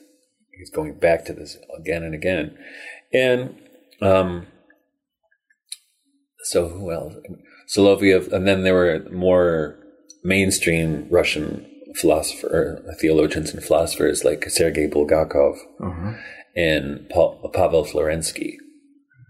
[0.57, 2.57] He's going back to this again and again,
[3.13, 3.55] and
[4.01, 4.47] um,
[6.45, 7.13] so who else?
[7.67, 9.77] Soloviev, and then there were more
[10.23, 16.13] mainstream Russian philosopher, theologians, and philosophers like Sergei Bulgakov uh-huh.
[16.55, 18.57] and Paul, Pavel Florensky,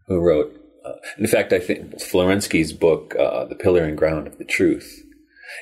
[0.08, 4.38] who wrote uh, in fact, I think Florensky's book, uh, The Pillar and Ground of
[4.38, 5.04] the Truth,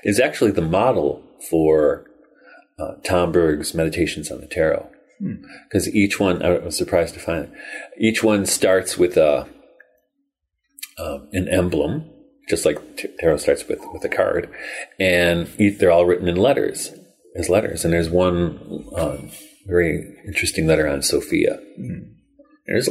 [0.03, 2.09] is actually the model for
[2.77, 4.89] uh, Tomberg's Meditations on the Tarot.
[5.69, 5.95] Because hmm.
[5.95, 7.53] each one, I was surprised to find
[7.97, 9.47] each one starts with a,
[10.97, 12.09] um, an emblem,
[12.49, 12.79] just like
[13.19, 14.49] tarot starts with, with a card,
[14.99, 16.91] and they're all written in letters,
[17.35, 17.83] as letters.
[17.83, 19.29] And there's one um,
[19.65, 21.59] very interesting letter on Sophia.
[21.75, 21.99] Hmm.
[22.65, 22.87] There's,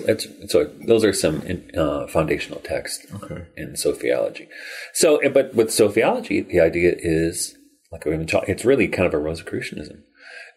[0.49, 1.43] so those are some
[1.75, 3.47] uh, foundational texts okay.
[3.57, 4.49] in sophiology.
[4.93, 7.57] So, eh, but with sophiology, the idea is
[7.91, 8.55] like we've been talking.
[8.55, 10.03] It's really kind of a Rosicrucianism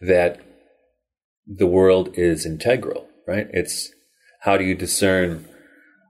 [0.02, 0.40] that
[1.46, 3.46] the world is integral, right?
[3.52, 3.90] It's
[4.40, 5.48] how do you discern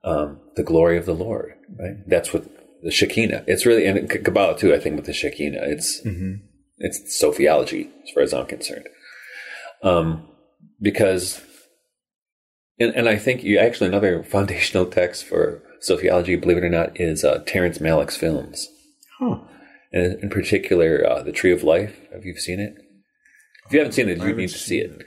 [0.03, 1.97] um, the glory of the Lord, right?
[2.09, 2.45] That's what
[2.83, 3.45] the Shekinah.
[3.47, 4.75] It's really and Kabbalah too.
[4.75, 6.45] I think with the Shekinah, it's mm-hmm.
[6.79, 8.89] it's sophiology as far as I'm concerned,
[9.83, 10.29] um,
[10.81, 11.43] because
[12.79, 16.99] and, and I think you actually another foundational text for sophiology, believe it or not,
[17.01, 18.69] is uh, Terrence Malick's films.
[19.19, 19.39] Huh.
[19.93, 21.99] And in particular, uh, The Tree of Life.
[22.13, 22.75] Have you seen it?
[23.67, 24.91] If you haven't seen it, you need to see it.
[24.91, 25.07] it.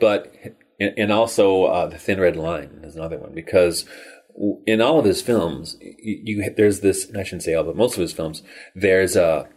[0.00, 0.34] But
[0.80, 3.86] and also uh, The Thin Red Line is another one because
[4.66, 7.10] in all of his films, you, you there's this.
[7.16, 8.42] I shouldn't say all, but most of his films,
[8.74, 9.48] there's a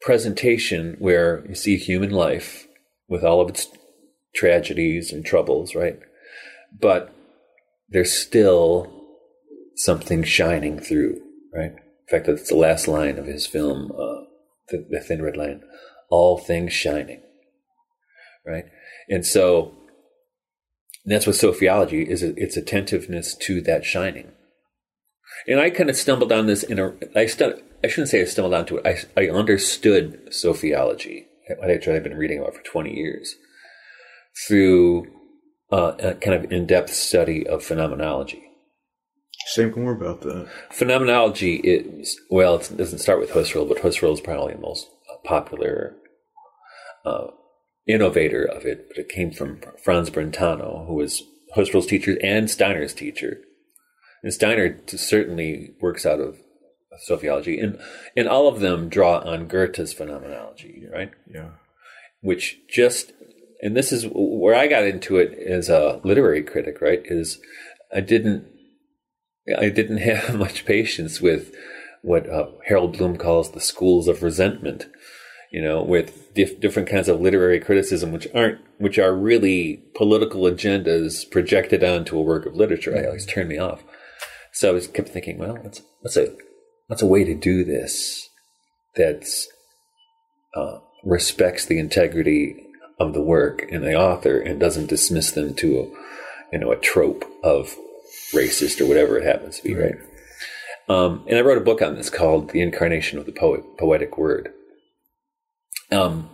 [0.00, 2.66] presentation where you see human life
[3.08, 3.68] with all of its
[4.34, 5.98] tragedies and troubles, right?
[6.80, 7.12] but
[7.88, 8.90] there's still
[9.76, 11.20] something shining through,
[11.52, 11.72] right?
[11.72, 14.24] In fact, that's the last line of his film, uh,
[14.68, 15.62] the, the Thin Red Line.
[16.10, 17.22] All things shining,
[18.46, 18.64] right?
[19.08, 19.74] And so
[21.04, 22.22] that's what sophiology is.
[22.22, 24.32] It's attentiveness to that shining.
[25.46, 26.94] And I kind of stumbled on this in a.
[27.16, 28.86] I stu- I shouldn't say I stumbled onto it.
[29.16, 31.24] I I understood sophiology,
[31.58, 33.34] which I've been reading about for twenty years,
[34.46, 35.06] through
[35.72, 38.44] uh, a kind of in-depth study of phenomenology.
[39.46, 40.48] Say more about that.
[40.70, 44.86] Phenomenology is well, it doesn't start with Husserl, but Husserl is probably the most
[45.24, 45.96] popular
[47.04, 47.28] uh,
[47.86, 48.88] innovator of it.
[48.88, 51.22] But it came from Franz Brentano, who was
[51.56, 53.40] Husserl's teacher and Steiner's teacher.
[54.22, 56.38] And Steiner certainly works out of
[57.08, 57.78] sophiology, and
[58.16, 61.10] and all of them draw on Goethe's phenomenology, right?
[61.32, 61.50] Yeah.
[62.20, 63.12] Which just
[63.62, 67.02] and this is where I got into it as a literary critic, right?
[67.04, 67.40] Is
[67.94, 68.46] I didn't
[69.58, 71.54] I didn't have much patience with
[72.02, 74.86] what uh, Harold Bloom calls the schools of resentment,
[75.52, 80.42] you know, with dif- different kinds of literary criticism, which aren't, which are really political
[80.42, 82.96] agendas projected onto a work of literature.
[82.96, 83.84] I always turned me off.
[84.52, 86.34] So I was kept thinking, well, what's, what's a,
[86.86, 88.28] what's a way to do this
[88.96, 89.46] that's,
[90.56, 92.66] uh, respects the integrity
[92.98, 96.76] of the work and the author and doesn't dismiss them to a, you know, a
[96.76, 97.76] trope of
[98.32, 99.96] racist or whatever it happens to be, right?
[100.88, 104.18] Um, and I wrote a book on this called "The Incarnation of the Poet, Poetic
[104.18, 104.52] Word."
[105.92, 106.30] Um,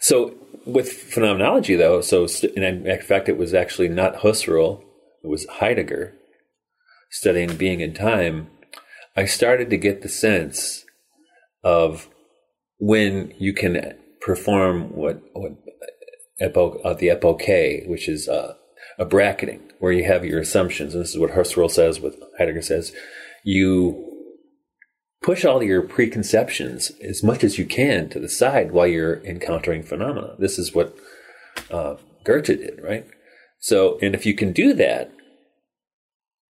[0.00, 0.34] so
[0.66, 4.82] with phenomenology, though, so in fact, it was actually not Husserl;
[5.22, 6.14] it was Heidegger
[7.10, 8.48] studying being and time.
[9.16, 10.84] I started to get the sense
[11.64, 12.08] of
[12.78, 15.52] when you can perform what, what
[16.38, 18.54] epoch, uh, the epoche, which is uh,
[18.98, 20.94] a bracketing where you have your assumptions.
[20.94, 22.92] And this is what Husserl says, what Heidegger says.
[23.44, 24.15] You
[25.22, 29.82] push all your preconceptions as much as you can to the side while you're encountering
[29.82, 30.34] phenomena.
[30.38, 30.96] This is what
[31.70, 33.06] uh, Goethe did, right?
[33.58, 35.10] So, and if you can do that,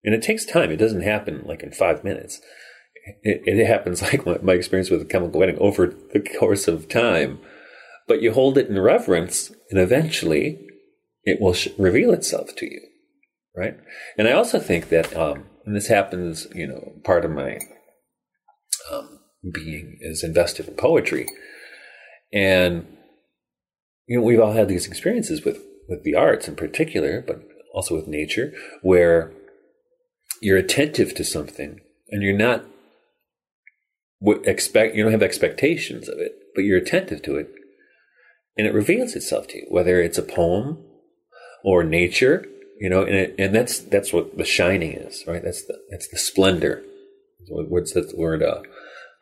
[0.03, 2.41] and it takes time, it doesn't happen like in five minutes.
[3.21, 6.89] It, it happens like my, my experience with the chemical wedding over the course of
[6.89, 7.39] time,
[8.07, 10.59] but you hold it in reverence, and eventually
[11.23, 12.81] it will sh- reveal itself to you,
[13.55, 13.77] right?
[14.17, 17.59] And I also think that, um, and this happens, you know, part of my
[19.51, 21.27] being is invested in poetry,
[22.31, 22.85] and
[24.07, 27.95] you know, we've all had these experiences with with the arts in particular, but also
[27.95, 29.31] with nature, where
[30.41, 31.79] you're attentive to something
[32.09, 32.65] and you're not
[34.45, 37.49] expect you don't have expectations of it, but you're attentive to it,
[38.57, 40.83] and it reveals itself to you, whether it's a poem
[41.63, 42.45] or nature,
[42.79, 45.43] you know, and it, and that's that's what the shining is, right?
[45.43, 46.83] That's the that's the splendor.
[47.49, 48.41] What's that word?
[48.41, 48.61] Uh,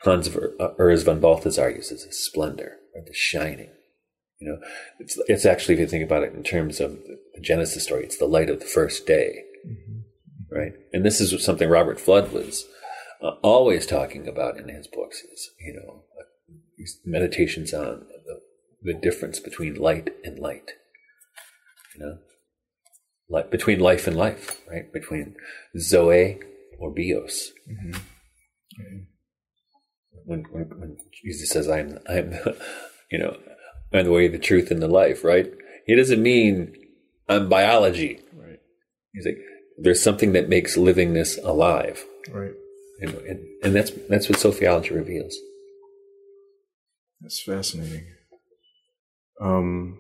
[0.03, 3.69] Hans Urs von Balthasar uses the splendor, or the shining.
[4.39, 4.67] You know,
[4.99, 6.97] it's it's actually if you think about it in terms of
[7.35, 10.55] the Genesis story, it's the light of the first day, mm-hmm.
[10.55, 10.73] right?
[10.91, 12.65] And this is something Robert Fludd was
[13.21, 15.21] uh, always talking about in his books.
[15.31, 16.03] Is you know,
[17.05, 18.41] meditations on the,
[18.81, 20.71] the difference between light and light.
[21.93, 22.17] You know,
[23.29, 24.91] like between life and life, right?
[24.91, 25.35] Between
[25.77, 26.39] Zoe
[26.79, 27.51] or Bios.
[27.69, 29.01] Mm-hmm.
[30.31, 32.33] When, when, when, Jesus says, "I'm, I'm,
[33.11, 33.37] you know,
[33.93, 35.51] I'm the way, the truth, and the life," right?
[35.85, 36.73] He doesn't mean
[37.27, 38.21] I'm biology.
[38.33, 38.59] Right.
[39.13, 39.39] He's like,
[39.77, 42.05] there's something that makes livingness alive.
[42.31, 42.53] Right.
[43.01, 45.35] And, and, and that's that's what sophiology reveals.
[47.19, 48.05] That's fascinating.
[49.41, 49.99] Um,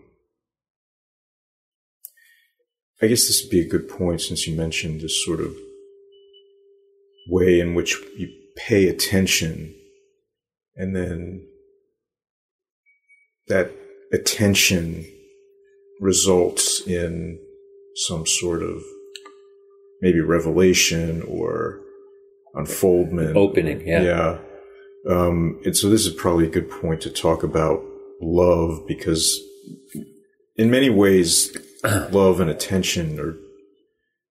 [3.01, 5.53] I guess this would be a good point since you mentioned this sort of
[7.27, 9.75] way in which you pay attention
[10.81, 11.45] and then
[13.47, 13.71] that
[14.11, 15.05] attention
[15.99, 17.37] results in
[18.07, 18.81] some sort of
[20.01, 21.81] maybe revelation or
[22.55, 23.37] unfoldment.
[23.37, 24.01] Opening yeah.
[24.01, 24.37] Yeah.
[25.07, 27.83] Um, and so this is probably a good point to talk about
[28.19, 29.39] love because
[30.55, 33.35] in many ways love and attention are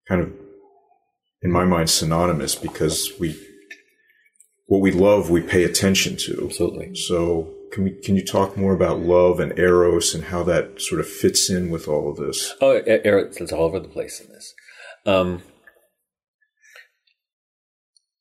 [0.08, 0.32] kind of,
[1.42, 3.40] in my mind, synonymous because we,
[4.70, 6.44] what we love, we pay attention to.
[6.44, 6.94] Absolutely.
[6.94, 11.00] So can we, can you talk more about love and eros and how that sort
[11.00, 12.54] of fits in with all of this?
[12.60, 14.54] Oh, eros is all over the place in this.
[15.04, 15.42] Um,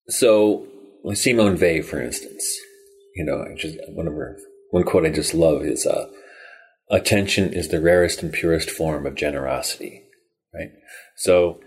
[0.07, 0.65] so
[1.13, 2.43] Simone Weil, for instance,
[3.15, 4.35] you know, just one of her
[4.71, 6.07] one quote I just love is, uh,
[6.89, 10.01] attention is the rarest and purest form of generosity,
[10.51, 10.71] right?
[11.15, 11.59] So,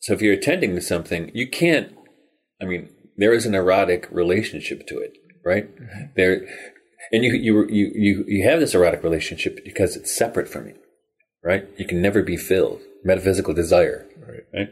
[0.00, 1.94] so if you're attending to something, you can't.
[2.60, 2.90] I mean,
[3.20, 5.12] there is an erotic relationship to it,
[5.44, 5.68] right?
[6.16, 6.34] There,
[7.12, 10.76] and you you you you you have this erotic relationship because it's separate from you,
[11.44, 11.64] right?
[11.78, 12.80] You can never be filled.
[13.04, 14.44] Metaphysical desire, Right.
[14.56, 14.68] right?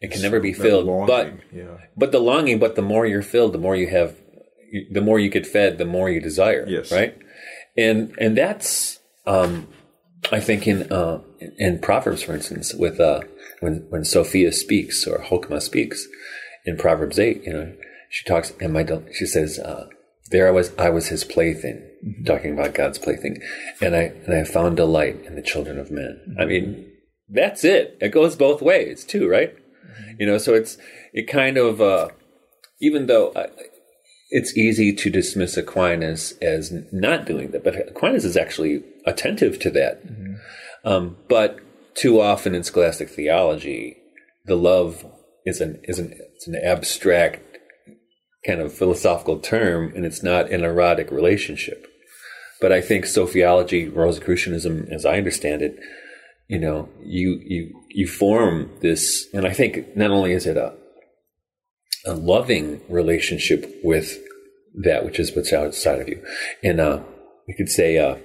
[0.00, 1.76] It can never be filled, longing, but yeah.
[1.96, 4.16] but the longing, but the more you're filled, the more you have,
[4.90, 6.64] the more you get fed, the more you desire.
[6.66, 6.90] Yes.
[6.90, 7.14] Right.
[7.76, 9.68] And and that's, um,
[10.32, 11.20] I think in uh,
[11.58, 13.20] in Proverbs, for instance, with uh,
[13.60, 16.08] when when Sophia speaks or Hokmah speaks
[16.64, 17.74] in Proverbs eight, you know,
[18.08, 19.86] she talks and my she says, uh,
[20.30, 21.86] "There I was, I was his plaything."
[22.24, 23.42] Talking about God's plaything,
[23.80, 26.36] and I and I found delight in the children of men.
[26.38, 26.90] I mean,
[27.28, 27.98] that's it.
[28.00, 29.54] It goes both ways too, right?
[30.18, 30.78] You know, so it's
[31.12, 32.08] it kind of uh,
[32.80, 33.48] even though uh,
[34.30, 39.70] it's easy to dismiss Aquinas as not doing that, but Aquinas is actually attentive to
[39.70, 40.02] that.
[40.84, 41.60] Um, but
[41.94, 43.98] too often in scholastic theology,
[44.46, 45.04] the love
[45.44, 47.58] is an is an it's an abstract
[48.46, 51.86] kind of philosophical term, and it's not an erotic relationship.
[52.62, 55.78] But I think sophiology, Rosicrucianism, as I understand it,
[56.48, 60.72] you know, you you you form this, and I think not only is it a
[62.06, 64.18] a loving relationship with
[64.82, 66.24] that which is what's outside of you,
[66.64, 67.02] and uh,
[67.46, 68.16] we could say uh,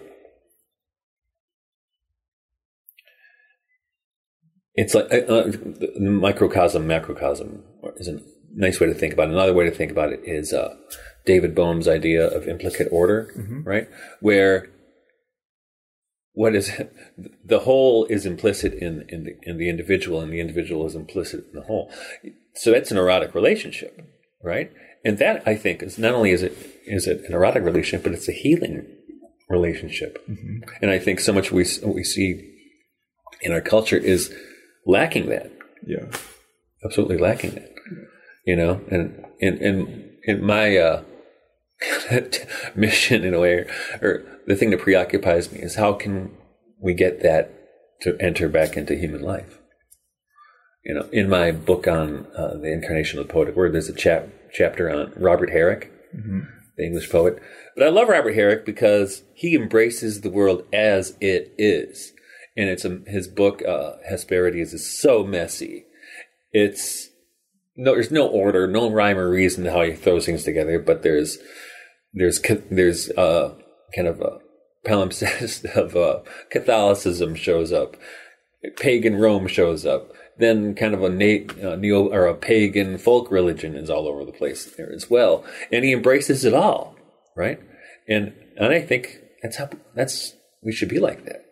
[4.76, 5.52] it's like uh, uh,
[6.00, 7.64] microcosm, macrocosm
[7.98, 8.20] is a
[8.54, 9.34] nice way to think about it.
[9.34, 10.76] Another way to think about it is uh,
[11.26, 13.32] David Bohm's idea of implicate order,
[13.64, 13.88] right?
[14.20, 14.70] Where
[16.34, 16.72] what is
[17.46, 21.46] the whole is implicit in in the, in the individual, and the individual is implicit
[21.48, 21.92] in the whole.
[22.56, 24.02] So that's an erotic relationship,
[24.44, 24.72] right?
[25.06, 26.54] And that I think is not only is it
[26.86, 28.86] is it an erotic relationship, but it's a healing
[29.50, 30.22] relationship.
[30.82, 32.52] And I think so much we we see
[33.42, 34.34] in our culture is
[34.86, 35.52] lacking that,
[35.86, 36.06] Yeah.
[36.84, 37.72] absolutely lacking that.
[38.46, 41.04] You know, and in in in my uh,
[42.76, 43.66] mission in a way,
[44.02, 46.32] or the thing that preoccupies me is how can
[46.80, 47.52] we get that
[48.02, 49.60] to enter back into human life?
[50.84, 53.94] You know, in my book on uh, the incarnation of the poetic word, there's a
[53.94, 55.92] chap- chapter on Robert Herrick,
[56.78, 57.42] the English poet.
[57.76, 62.14] But I love Robert Herrick because he embraces the world as it is.
[62.58, 65.86] And it's a, his book, uh, Hesperides, is so messy.
[66.51, 67.10] It's
[67.76, 71.38] no, there's no order, no rhyme or reason how he throws things together, but there's
[72.14, 72.41] there's
[72.72, 73.56] there's uh,
[73.93, 74.39] kind of a
[74.86, 77.97] palimpsest of uh, Catholicism shows up,
[78.78, 83.76] pagan Rome shows up, then kind of a uh, neo or a pagan folk religion
[83.76, 86.95] is all over the place there as well, and he embraces it all,
[87.36, 87.60] right?
[88.08, 90.34] And and I think that's how that's
[90.64, 91.45] we should be like that.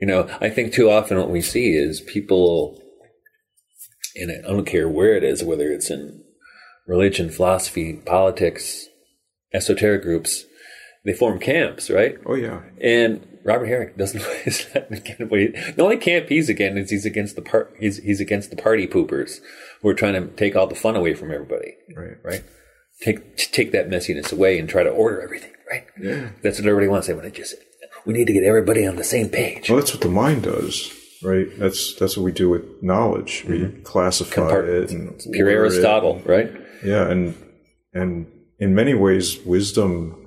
[0.00, 2.80] You know, I think too often what we see is people,
[4.16, 6.22] and I don't care where it is, whether it's in
[6.86, 8.86] religion, philosophy, politics,
[9.52, 10.44] esoteric groups,
[11.04, 12.16] they form camps, right?
[12.26, 12.62] Oh yeah.
[12.80, 14.22] And Robert Herrick doesn't.
[14.46, 17.74] is not again, what he- the only camp he's against is he's against the part.
[17.78, 19.40] He's he's against the party poopers
[19.82, 21.74] who are trying to take all the fun away from everybody.
[21.94, 22.16] Right.
[22.22, 22.44] Right.
[23.02, 25.52] Take take that messiness away and try to order everything.
[25.70, 25.84] Right.
[26.00, 26.30] Yeah.
[26.42, 27.06] That's what everybody wants.
[27.06, 27.54] They want to just.
[28.06, 29.68] We need to get everybody on the same page.
[29.70, 30.92] Well, that's what the mind does,
[31.22, 31.46] right?
[31.58, 33.44] That's that's what we do with knowledge.
[33.48, 35.30] We classify Compart- it and Mm-hmm.
[35.32, 35.72] Pure order it.
[35.72, 36.52] Aristotle, right?
[36.84, 37.34] Yeah, and
[37.92, 38.26] and
[38.58, 40.26] in many ways, wisdom,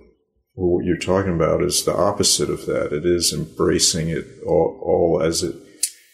[0.54, 2.92] what you're talking about, is the opposite of that.
[2.94, 5.56] It is embracing it all, all as it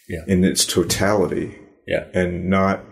[0.08, 0.24] Yeah.
[0.26, 1.56] in its totality,
[1.88, 2.04] Yeah.
[2.12, 2.84] and not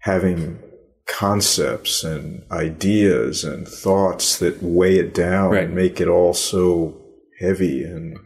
[0.00, 0.58] having
[1.06, 5.64] concepts and ideas and thoughts that weigh it down Right.
[5.64, 6.98] and make it all so
[7.42, 8.18] heavy and.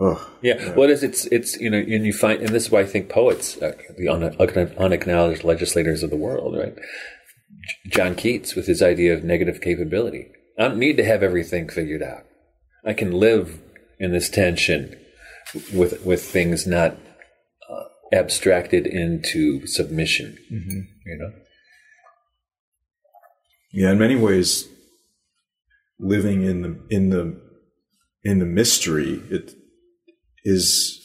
[0.00, 0.18] Ugh.
[0.42, 0.74] Yeah.
[0.74, 3.08] What is it's it's you know and you find and this is why I think
[3.08, 6.74] poets uh, the un- unacknowledged legislators of the world right
[7.88, 12.02] John Keats with his idea of negative capability I don't need to have everything figured
[12.02, 12.24] out
[12.86, 13.60] I can live
[13.98, 14.96] in this tension
[15.74, 16.96] with with things not
[17.68, 21.32] uh, abstracted into submission you know
[23.72, 24.68] Yeah, in many ways,
[25.98, 27.49] living in the in the
[28.24, 29.54] in the mystery it
[30.44, 30.96] is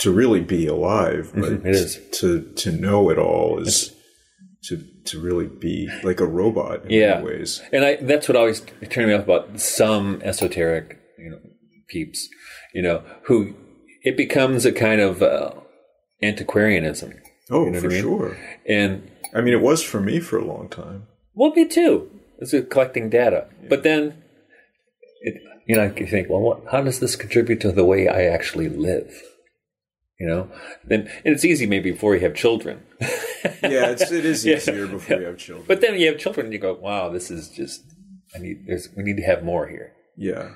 [0.00, 1.98] to really be alive, but Mhm, it is.
[2.20, 3.94] to to know it all is
[4.64, 7.14] to to really be like a robot in Yeah.
[7.20, 7.62] many ways.
[7.72, 11.40] And I that's what always turned me off about some esoteric, you know,
[11.88, 12.28] peeps,
[12.74, 13.54] you know, who
[14.04, 15.52] it becomes a kind of uh,
[16.22, 17.14] antiquarianism.
[17.50, 18.02] Oh, know for I mean?
[18.02, 18.36] sure.
[18.66, 21.06] And I mean, it was for me for a long time.
[21.34, 22.10] well, me too.
[22.40, 24.22] It's a collecting data, but then,
[25.22, 25.34] it,
[25.68, 28.70] you know, you think, well, what, how does this contribute to the way I actually
[28.70, 29.22] live?
[30.18, 30.50] You know,
[30.82, 32.82] then and it's easy maybe before you have children.
[33.00, 34.90] yeah, it's, it is easier yeah.
[34.90, 35.66] before you have children.
[35.68, 37.84] But then you have children, and you go, "Wow, this is just
[38.34, 38.66] I need.
[38.66, 40.54] There's we need to have more here." Yeah.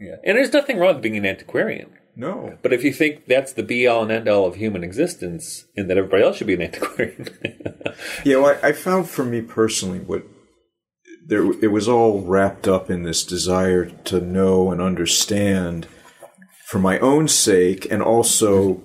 [0.00, 0.16] Yeah.
[0.24, 1.90] And there's nothing wrong with being an antiquarian.
[2.16, 2.58] No.
[2.62, 5.88] But if you think that's the be all and end all of human existence and
[5.88, 7.28] that everybody else should be an antiquarian.
[8.24, 10.24] yeah, well, I, I, found for me personally what
[11.28, 15.86] there it was all wrapped up in this desire to know and understand
[16.66, 18.82] for my own sake and also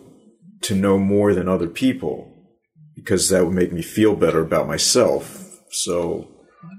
[0.61, 2.29] to know more than other people
[2.95, 5.59] because that would make me feel better about myself.
[5.71, 6.29] So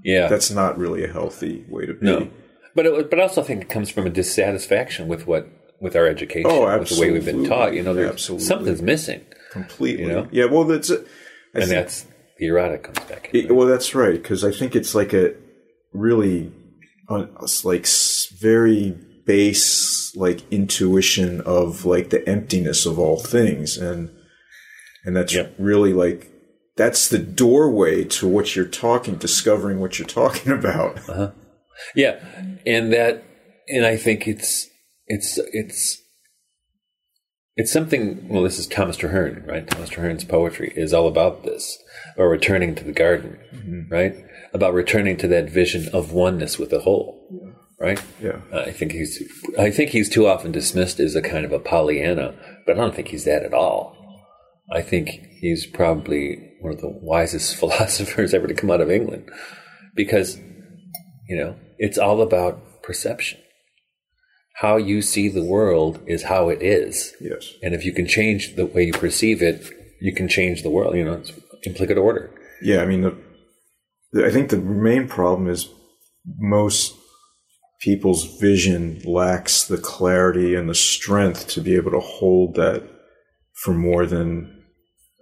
[0.05, 2.07] yeah, that's not really a healthy way to be.
[2.07, 2.31] No.
[2.75, 5.49] But it, but I think it comes from a dissatisfaction with what
[5.81, 7.75] with our education, oh, with the way we've been taught.
[7.75, 8.47] You know, there's absolutely.
[8.47, 10.05] something's missing completely.
[10.05, 10.45] You know, yeah.
[10.47, 11.07] Well, that's and
[11.55, 12.07] think, that's
[12.39, 13.31] the erotic comes back.
[13.33, 15.35] In, it, well, that's right because I think it's like a
[15.95, 16.53] really
[17.09, 17.27] uh,
[17.63, 17.87] like
[18.39, 24.11] very base like intuition of like the emptiness of all things and
[25.05, 25.55] and that's yep.
[25.59, 26.31] really like
[26.77, 31.31] that's the doorway to what you're talking discovering what you're talking about uh-huh.
[31.95, 32.23] yeah
[32.67, 33.25] and that
[33.69, 34.69] and i think it's
[35.07, 36.03] it's it's
[37.57, 41.79] it's something well this is thomas traherne right thomas traherne's poetry is all about this
[42.17, 43.93] or returning to the garden mm-hmm.
[43.93, 44.17] right
[44.55, 47.51] about returning to that vision of oneness with the whole yeah.
[47.79, 49.23] right yeah uh, i think he's
[49.59, 52.35] i think he's too often dismissed as a kind of a pollyanna
[52.67, 53.97] but i don't think he's that at all
[54.73, 55.09] i think
[55.41, 59.29] he's probably one of the wisest philosophers ever to come out of england
[59.95, 60.39] because
[61.29, 63.39] you know it's all about perception
[64.55, 67.13] how you see the world is how it is.
[67.21, 67.53] Yes.
[67.63, 69.69] And if you can change the way you perceive it,
[70.01, 70.95] you can change the world.
[70.95, 71.33] You know, it's
[71.67, 72.31] implicate order.
[72.63, 73.17] Yeah, I mean, the, the,
[74.17, 75.69] I think the main problem is
[76.39, 76.95] most
[77.81, 82.83] people's vision lacks the clarity and the strength to be able to hold that
[83.53, 84.63] for more than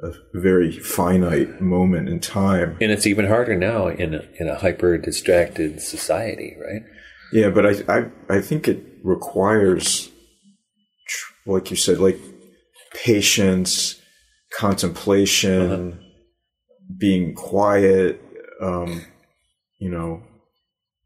[0.02, 2.76] a very finite moment in time.
[2.80, 6.82] And it's even harder now in a, in a hyper distracted society, right?
[7.32, 10.10] Yeah, but I, I I think it requires,
[11.46, 12.18] like you said, like
[12.94, 14.00] patience,
[14.52, 15.98] contemplation, uh-huh.
[16.98, 18.20] being quiet,
[18.62, 19.04] um,
[19.78, 20.22] you know,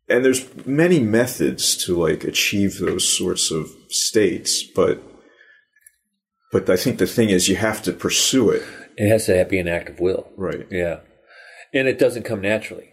[0.09, 5.03] and there's many methods to like achieve those sorts of states, but
[6.53, 8.63] but I think the thing is you have to pursue it.
[8.97, 10.67] It has to be an act of will, right?
[10.71, 11.01] Yeah,
[11.75, 12.93] and it doesn't come naturally.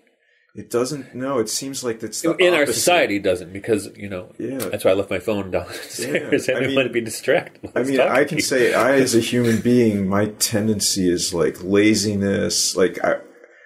[0.55, 1.16] It doesn't.
[1.16, 2.53] No, it seems like that's in opposite.
[2.53, 4.34] our society doesn't because you know.
[4.38, 4.57] Yeah.
[4.57, 6.47] That's why I left my phone downstairs.
[6.47, 6.55] Yeah.
[6.55, 7.72] I I mean, want to be distracted.
[7.76, 12.76] I mean, I can say I, as a human being, my tendency is like laziness,
[12.76, 13.18] like I,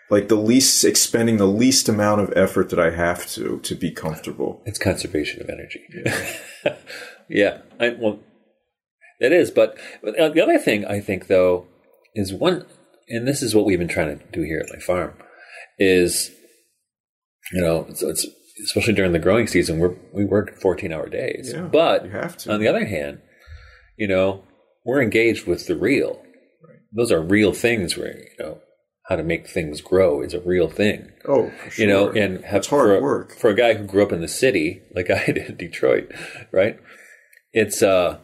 [0.09, 3.91] like the least expending the least amount of effort that I have to to be
[3.91, 4.61] comfortable.
[4.65, 5.81] It's conservation of energy.
[5.93, 6.75] Yeah.
[7.29, 7.57] yeah.
[7.79, 8.19] I, well,
[9.19, 9.51] that is.
[9.51, 11.67] But, but uh, the other thing I think though
[12.15, 12.65] is one,
[13.09, 15.13] and this is what we've been trying to do here at my farm,
[15.77, 16.31] is
[17.51, 18.25] you know, it's, it's
[18.63, 21.51] especially during the growing season, we we work 14 hour days.
[21.53, 22.03] Yeah, but
[22.47, 23.21] on the other hand,
[23.97, 24.43] you know,
[24.85, 26.21] we're engaged with the real.
[26.67, 26.79] Right.
[26.95, 28.59] Those are real things where, you know,
[29.07, 31.11] how to make things grow is a real thing.
[31.27, 31.85] Oh, sure.
[31.85, 33.35] You know, and have it's hard for, work.
[33.37, 36.11] For a guy who grew up in the city, like I did in Detroit,
[36.51, 36.79] right?
[37.53, 38.19] It's, uh,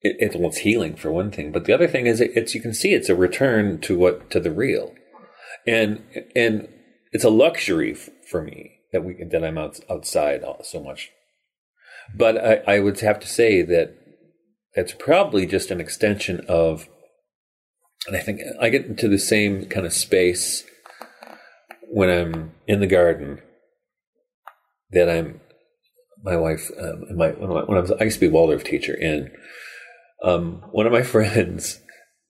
[0.00, 2.54] it, it, well, it's healing for one thing, but the other thing is it, it's
[2.54, 4.94] you can see it's a return to what to the real
[5.66, 6.02] and
[6.34, 6.68] and
[7.12, 11.10] it's a luxury f- for me that we that I'm out, outside so much.
[12.14, 12.36] But
[12.68, 13.96] I, I would have to say that
[14.74, 16.88] that's probably just an extension of,
[18.06, 20.64] and I think I get into the same kind of space
[21.82, 23.40] when I'm in the garden
[24.90, 25.40] that I'm
[26.22, 29.30] my wife um, my when I was I used to be Waldorf teacher and
[30.22, 31.80] um, one of my friends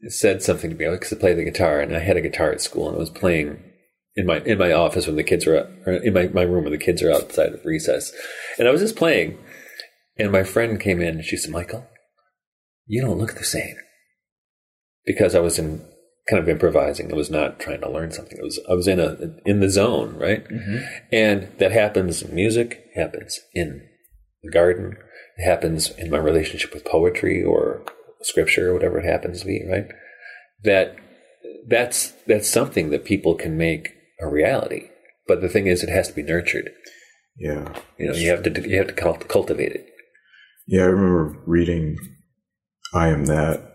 [0.09, 2.61] said something to me because I play the guitar and I had a guitar at
[2.61, 3.63] school and I was playing
[4.17, 6.79] in my in my office when the kids were in my, my room when the
[6.79, 8.13] kids are outside of recess.
[8.59, 9.39] And I was just playing
[10.17, 11.87] and my friend came in and she said, Michael,
[12.87, 13.77] you don't look the same.
[15.05, 15.87] Because I was in
[16.29, 17.13] kind of improvising.
[17.13, 18.39] I was not trying to learn something.
[18.39, 20.47] It was I was in a in the zone, right?
[20.49, 20.79] Mm-hmm.
[21.13, 23.87] And that happens in music, happens in
[24.43, 24.97] the garden,
[25.37, 27.85] it happens in my relationship with poetry or
[28.23, 29.87] scripture or whatever it happens to be, right?
[30.63, 30.97] That
[31.69, 34.91] that's that's something that people can make a reality.
[35.27, 36.71] But the thing is, it has to be nurtured.
[37.39, 39.89] Yeah, you know, you have to you have to cultivate it.
[40.67, 41.97] Yeah, I remember reading
[42.93, 43.74] "I Am That."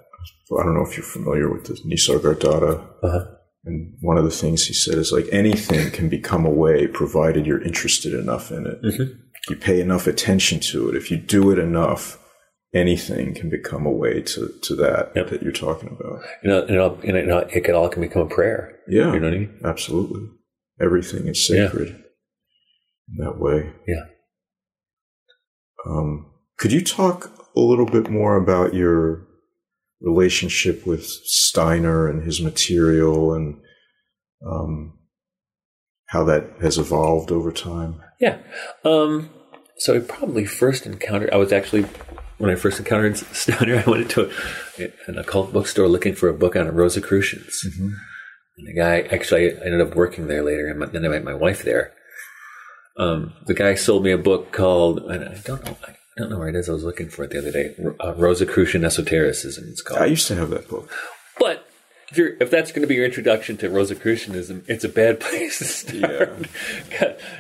[0.57, 2.85] I don't know if you're familiar with the Nisargadatta.
[3.03, 3.25] Uh-huh.
[3.65, 7.45] And one of the things he said is like anything can become a way provided
[7.45, 8.81] you're interested enough in it.
[8.81, 9.19] Mm-hmm.
[9.49, 10.95] You pay enough attention to it.
[10.95, 12.17] If you do it enough,
[12.73, 15.29] anything can become a way to, to that Yep.
[15.29, 16.21] that you're talking about.
[16.43, 18.77] You know, and it, all, and it, can all can become a prayer.
[18.87, 19.59] Yeah, You know what I mean?
[19.65, 20.29] absolutely.
[20.81, 21.67] Everything is Yeah.
[21.67, 23.73] sacred in that way.
[23.87, 24.03] Yeah.
[25.85, 29.27] Um, could you talk a little bit more about your
[30.01, 33.59] relationship with Steiner and his material and
[34.45, 34.97] um,
[36.07, 38.01] how that has evolved over time?
[38.19, 38.37] Yeah.
[38.83, 39.29] Um,
[39.77, 41.85] so I probably first encountered, I was actually,
[42.37, 44.31] when I first encountered Steiner, I went into
[44.77, 47.63] a, an occult bookstore looking for a book on Rosicrucians.
[48.57, 51.33] And the guy, actually, I ended up working there later, and then I met my
[51.33, 51.93] wife there.
[52.97, 56.37] Um, the guy sold me a book called, and I don't know, I don't know
[56.37, 56.69] where it is.
[56.69, 57.75] I was looking for it the other day.
[58.03, 60.01] Uh, Rosicrucian Esotericism, it's called.
[60.01, 60.91] I used to have that book.
[61.39, 61.67] But
[62.09, 65.59] if you're if that's going to be your introduction to Rosicrucianism, it's a bad place
[65.59, 66.47] to start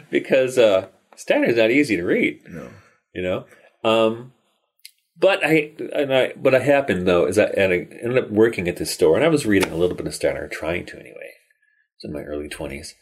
[0.09, 2.41] because uh, Steiner's not easy to read.
[2.47, 2.69] No.
[3.13, 3.45] You know,
[3.83, 4.33] um,
[5.17, 8.77] but I and I what happened though is I, and I ended up working at
[8.77, 11.31] this store and I was reading a little bit of Steiner, trying to anyway.
[11.95, 12.95] It's in my early twenties.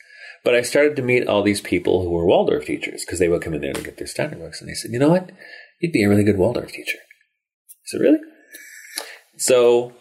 [0.43, 3.41] But I started to meet all these people who were Waldorf teachers because they would
[3.41, 5.31] come in there to get their Steiner books, and they said, "You know what?
[5.79, 8.19] You'd be a really good Waldorf teacher." I said, "Really?"
[9.37, 9.93] So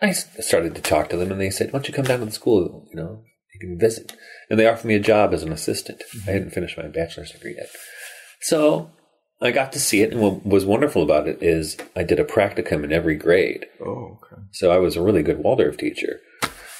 [0.00, 2.26] I started to talk to them, and they said, "Why don't you come down to
[2.26, 2.86] the school?
[2.90, 3.22] You know,
[3.54, 4.12] you can visit."
[4.50, 6.02] And they offered me a job as an assistant.
[6.14, 6.28] Mm-hmm.
[6.28, 7.70] I hadn't finished my bachelor's degree yet,
[8.42, 8.90] so
[9.40, 10.12] I got to see it.
[10.12, 14.18] And what was wonderful about it is I did a practicum in every grade, Oh,
[14.22, 14.42] okay.
[14.52, 16.20] so I was a really good Waldorf teacher.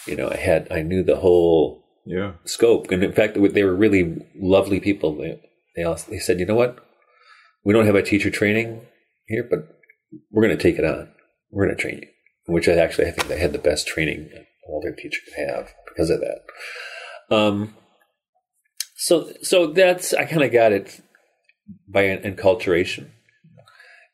[0.07, 2.33] You know, I had I knew the whole Yeah.
[2.45, 5.17] scope, and in fact, they were really lovely people.
[5.17, 5.41] They
[5.77, 6.85] they also, they said, "You know what?
[7.65, 8.83] We don't have a teacher training
[9.27, 9.81] here, but
[10.31, 11.09] we're going to take it on.
[11.51, 12.09] We're going to train you."
[12.47, 14.29] Which I actually I think they had the best training
[14.67, 17.35] all Waldorf teacher could have because of that.
[17.35, 17.75] Um,
[18.97, 21.01] so so that's I kind of got it
[21.89, 23.11] by an enculturation,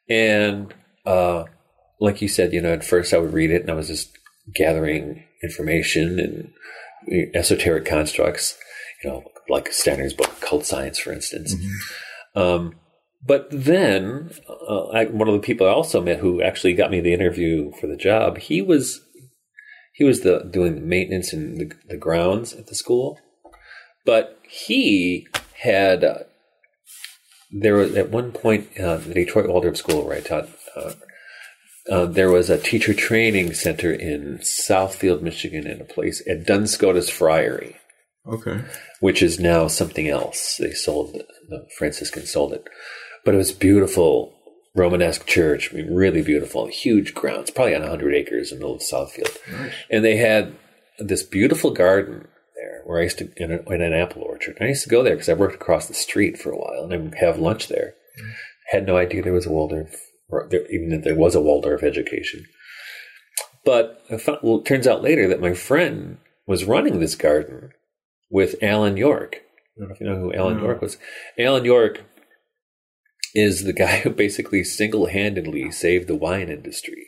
[0.09, 0.73] and
[1.07, 1.45] uh,
[2.01, 4.17] like you said, you know, at first I would read it and I was just
[4.55, 8.57] gathering information and esoteric constructs,
[9.03, 11.55] you know, like Steiner's book, Occult Science, for instance.
[12.35, 12.75] Um,
[13.25, 17.01] but then, uh, I, one of the people I also met who actually got me
[17.01, 19.01] the interview for the job, he was
[19.93, 23.19] he was the doing the maintenance and the, the grounds at the school,
[24.07, 25.27] but he
[25.62, 26.19] had uh,
[27.51, 30.49] there was at one point uh, the Detroit Waldorf School where I taught.
[30.77, 30.93] Uh,
[31.91, 36.71] uh, there was a teacher training center in Southfield, Michigan, in a place at Duns
[36.71, 37.77] Scotus Friary
[38.27, 38.61] Okay.
[39.01, 40.57] which is now something else.
[40.59, 41.27] They sold it.
[41.49, 42.69] The Franciscans sold it,
[43.25, 44.35] but it was beautiful
[44.75, 45.73] Romanesque church.
[45.73, 49.37] I mean, really beautiful, huge grounds, probably on hundred acres in the middle of Southfield,
[49.91, 50.55] and they had
[50.99, 54.59] this beautiful garden there where I used to in, a, in an apple orchard.
[54.61, 56.93] I used to go there because I worked across the street for a while and
[56.93, 57.95] I would have lunch there.
[58.21, 58.33] Mm.
[58.71, 59.95] Had no idea there was a Waldorf,
[60.29, 62.45] or there, even that there was a Waldorf education.
[63.64, 67.73] But I found, well, it turns out later that my friend was running this garden
[68.31, 69.37] with Alan York.
[69.77, 70.64] I don't know if you know who Alan No.
[70.64, 70.97] York was.
[71.39, 72.03] Alan York
[73.39, 77.07] is the guy who basically single handedly saved the wine industry.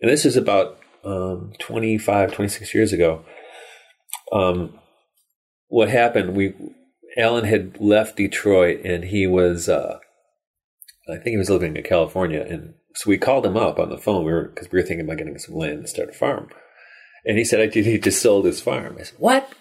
[0.00, 3.24] And this is about um, 25, 26 years ago.
[4.32, 4.78] Um,
[5.68, 6.54] what happened, we
[7.16, 9.98] Alan had left Detroit and he was, uh,
[11.08, 12.44] I think he was living in California.
[12.48, 15.18] And so we called him up on the phone we because we were thinking about
[15.18, 16.48] getting some land and start a farm.
[17.24, 18.96] And he said, I did, he just sold his farm.
[18.98, 19.52] I said, What?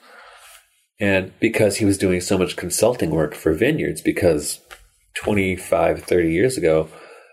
[0.99, 4.59] And because he was doing so much consulting work for vineyards, because
[5.15, 6.89] 25, 30 years ago,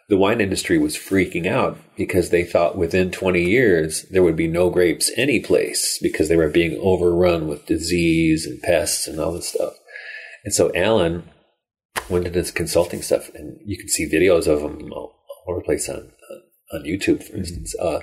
[0.08, 4.48] the wine industry was freaking out because they thought within 20 years there would be
[4.48, 9.32] no grapes any place because they were being overrun with disease and pests and all
[9.32, 9.74] this stuff.
[10.44, 11.28] And so Alan
[12.08, 15.14] went into this consulting stuff, and you can see videos of him all
[15.46, 16.10] over the place on,
[16.72, 18.00] on YouTube, for instance, uh,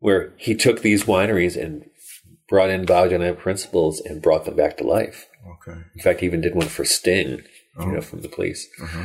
[0.00, 1.84] where he took these wineries and
[2.48, 5.28] brought in Bauhaus principles and brought them back to life.
[5.68, 5.80] Okay.
[5.94, 7.42] In fact, he even did one for Sting,
[7.80, 8.68] you know, from the police.
[8.82, 9.04] Uh-huh.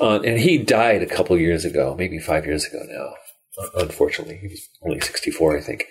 [0.00, 3.14] Uh, and he died a couple years ago, maybe five years ago now.
[3.80, 5.86] Unfortunately, he was only 64, I think.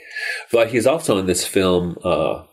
[0.51, 2.43] But he's also in this film, uh,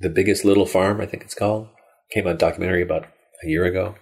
[0.00, 1.68] The Biggest Little Farm, I think it's called.
[2.12, 3.06] Came out documentary about
[3.44, 3.94] a year ago.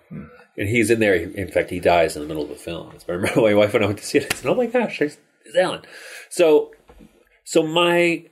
[0.57, 1.14] And he's in there.
[1.14, 2.92] In fact, he dies in the middle of the film.
[3.09, 4.32] I remember my wife and I went to see it.
[4.32, 5.82] I said, "Oh my gosh, there's, there's Alan."
[6.30, 6.70] So,
[7.45, 8.26] so my,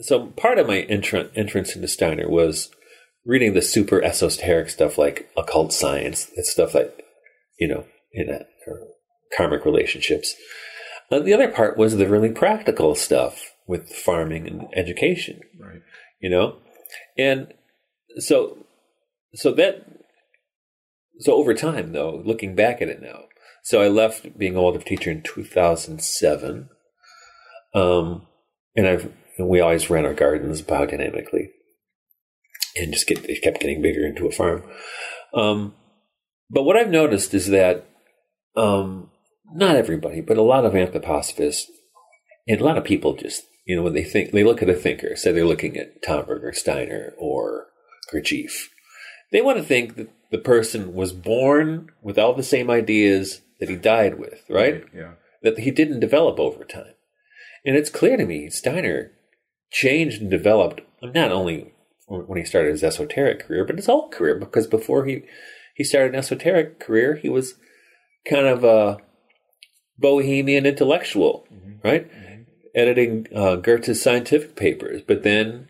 [0.00, 2.70] so part of my entrance entrance into Steiner was
[3.28, 6.30] reading the super esoteric stuff like occult science.
[6.34, 7.04] It's stuff like,
[7.60, 8.40] you know, in a,
[9.36, 10.34] karmic relationships.
[11.10, 15.82] And the other part was the really practical stuff with farming and education Right.
[16.20, 16.56] you know
[17.18, 17.52] and
[18.16, 18.66] so
[19.34, 19.86] so that
[21.20, 23.24] so over time though looking back at it now
[23.62, 26.70] So I left being a Waldorf teacher in 2007.
[27.74, 28.26] Um,
[28.74, 31.48] and I've and we always ran our gardens biodynamically,
[32.78, 34.62] and just get it kept getting bigger into a farm.
[35.34, 35.74] Um,
[36.50, 37.86] but what I've noticed is that
[38.56, 39.10] um,
[39.52, 41.66] not everybody, but a lot of anthroposophists
[42.46, 44.74] and a lot of people just you know when they think they look at a
[44.74, 47.66] thinker, say they're looking at Tomberg or Steiner or
[48.12, 48.68] Gurdjieff,
[49.30, 53.68] they want to think that the person was born with all the same ideas that
[53.68, 54.84] he died with, right?
[54.94, 55.12] Yeah.
[55.42, 56.94] That he didn't develop over time.
[57.64, 59.12] And it's clear to me Steiner
[59.70, 61.72] changed and developed not only
[62.08, 64.34] when he started his esoteric career, but his whole career.
[64.34, 65.22] Because before he
[65.74, 67.54] he started an esoteric career, he was
[68.28, 68.98] kind of a
[69.98, 71.86] bohemian intellectual, mm-hmm.
[71.86, 72.10] right?
[72.10, 72.42] Mm-hmm.
[72.74, 75.68] Editing uh, Goethe's scientific papers, but then,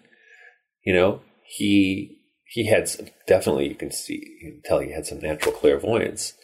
[0.85, 5.07] you know, he he had some, definitely you can see you can tell he had
[5.07, 6.35] some natural clairvoyance,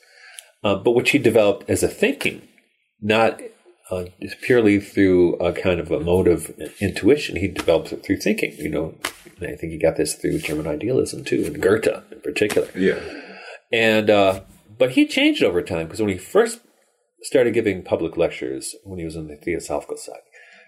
[0.62, 2.42] uh, but which he developed as a thinking,
[3.00, 3.40] not
[3.90, 4.04] uh,
[4.42, 7.36] purely through a kind of a mode of intuition.
[7.36, 8.54] He developed it through thinking.
[8.58, 8.94] You know,
[9.40, 12.68] and I think he got this through German idealism too, and Goethe in particular.
[12.74, 13.00] Yeah.
[13.72, 14.40] And uh,
[14.78, 16.60] but he changed over time because when he first
[17.22, 20.20] started giving public lectures, when he was on the Theosophical side,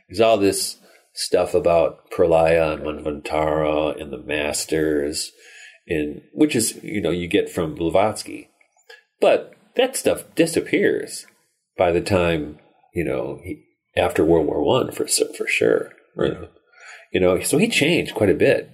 [0.09, 0.79] there's all this
[1.12, 5.33] stuff about Pralaya and Manvantara and the masters,
[5.87, 8.49] and which is you know you get from Blavatsky,
[9.21, 11.27] but that stuff disappears
[11.77, 12.59] by the time
[12.97, 13.62] you know, he,
[13.95, 15.93] after World War One for for sure.
[16.17, 16.49] Right.
[17.17, 18.71] You know, so he changed quite a bit,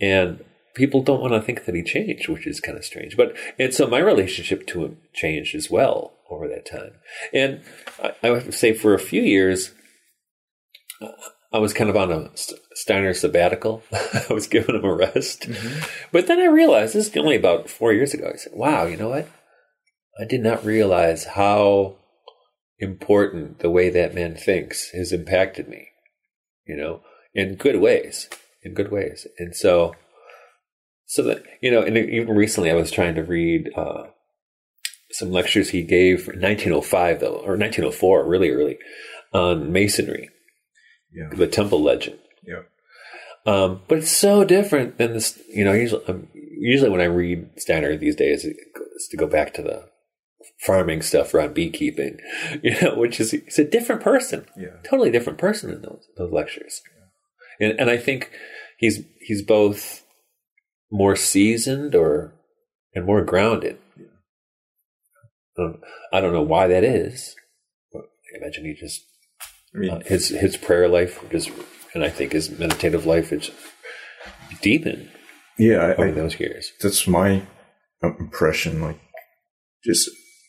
[0.00, 0.42] and
[0.74, 3.18] people don't want to think that he changed, which is kind of strange.
[3.18, 6.92] But and so my relationship to him changed as well over that time.
[7.34, 7.60] And
[8.02, 9.72] I, I have to say, for a few years,
[11.02, 11.08] uh,
[11.52, 12.30] I was kind of on a
[12.72, 13.82] Steiner sabbatical.
[13.92, 15.86] I was giving him a rest, mm-hmm.
[16.10, 18.30] but then I realized this is only about four years ago.
[18.32, 19.28] I said, "Wow, you know what?
[20.18, 21.96] I did not realize how
[22.78, 25.88] important the way that man thinks has impacted me,
[26.66, 27.02] you know,
[27.34, 28.28] in good ways,
[28.62, 29.26] in good ways.
[29.38, 29.94] And so,
[31.06, 34.04] so that, you know, and even recently I was trying to read, uh,
[35.10, 38.78] some lectures he gave in 1905 though, or 1904, really early
[39.32, 40.30] on masonry,
[41.12, 41.30] yeah.
[41.32, 42.18] the temple legend.
[42.46, 42.62] Yeah.
[43.46, 47.48] Um, but it's so different than this, you know, usually, um, usually when I read
[47.56, 49.88] Steiner these days, it's to go back to the
[50.66, 52.18] farming stuff around beekeeping,
[52.62, 56.32] you know, which is he's a different person, yeah, totally different person in those those
[56.32, 56.82] lectures.
[57.60, 58.30] And and I think
[58.78, 60.02] he's he's both
[60.90, 62.34] more seasoned or
[62.94, 63.78] and more grounded.
[66.12, 67.34] I don't know why that is.
[67.92, 69.02] But I imagine he just
[69.74, 71.50] I mean, uh, his his prayer life just,
[71.94, 73.50] and I think his meditative life is
[74.62, 75.10] deepened.
[75.58, 76.72] Yeah, over I, those years.
[76.80, 77.42] That's my
[78.02, 78.80] impression.
[78.80, 79.00] Like,
[79.84, 80.08] just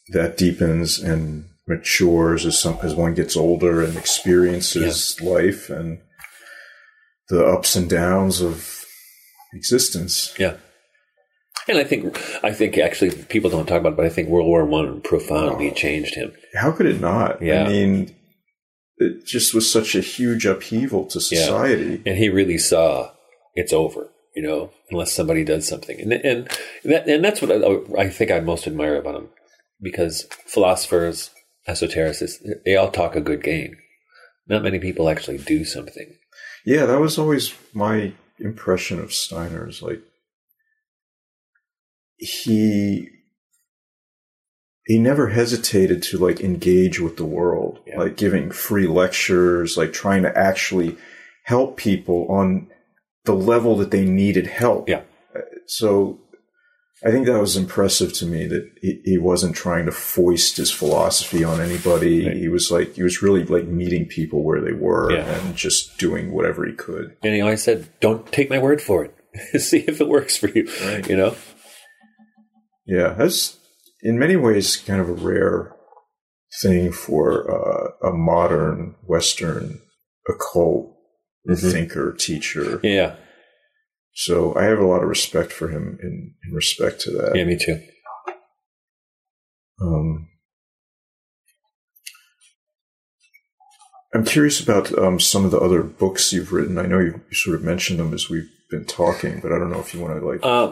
[0.10, 5.30] that deepens and matures as some as one gets older and experiences yeah.
[5.30, 6.00] life and
[7.30, 8.86] the ups and downs of
[9.54, 10.34] existence.
[10.38, 10.58] Yeah.
[11.68, 14.48] And I think I think actually people don't talk about it, but I think World
[14.48, 16.34] War One profoundly oh, changed him.
[16.56, 17.42] How could it not?
[17.42, 17.64] Yeah.
[17.64, 18.16] I mean
[18.98, 22.02] it just was such a huge upheaval to society.
[22.04, 22.12] Yeah.
[22.12, 23.12] And he really saw
[23.56, 26.00] it's over, you know, unless somebody does something.
[26.00, 26.50] And and
[26.84, 29.30] that, and that's what I, I think I most admire about him
[29.82, 31.32] because philosophers,
[31.68, 33.78] esotericists, they all talk a good game.
[34.48, 36.16] Not many people actually do something.
[36.66, 39.82] Yeah, that was always my impression of Steiner's.
[39.82, 40.02] Like
[42.18, 43.10] he
[44.86, 48.00] he never hesitated to like engage with the world, yeah.
[48.00, 50.98] like giving free lectures, like trying to actually
[51.44, 52.68] help people on
[53.26, 54.90] the level that they needed help.
[54.90, 55.02] Yeah.
[55.36, 56.20] Uh, so
[57.04, 60.70] I think that was impressive to me that he, he wasn't trying to foist his
[60.70, 62.28] philosophy on anybody.
[62.28, 62.36] Right.
[62.36, 65.24] He was like, he was really like meeting people where they were yeah.
[65.24, 67.16] and just doing whatever he could.
[67.24, 69.16] And he always said, don't take my word for it.
[69.62, 70.70] See if it works for you.
[70.84, 71.08] Right.
[71.08, 71.36] You know?
[72.86, 73.14] Yeah.
[73.14, 73.58] That's
[74.02, 75.76] in many ways kind of a rare
[76.62, 79.80] thing for uh, a modern Western
[80.28, 80.98] occult
[81.48, 81.70] mm-hmm.
[81.70, 82.82] thinker, teacher.
[82.84, 83.16] Yeah.
[84.20, 87.38] So I have a lot of respect for him in, in respect to that.
[87.38, 87.82] Yeah, me too.
[89.82, 90.28] Um,
[94.14, 96.78] I'm curious about um, some of the other books you've written.
[96.78, 99.72] I know you, you, sort of mentioned them as we've been talking, but I don't
[99.72, 100.68] know if you want to like uh,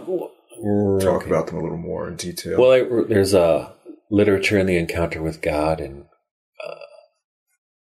[1.01, 1.29] talk okay.
[1.29, 2.59] about them a little more in detail.
[2.59, 3.71] Well, I, there's a uh,
[4.11, 6.75] literature in the encounter with God and uh,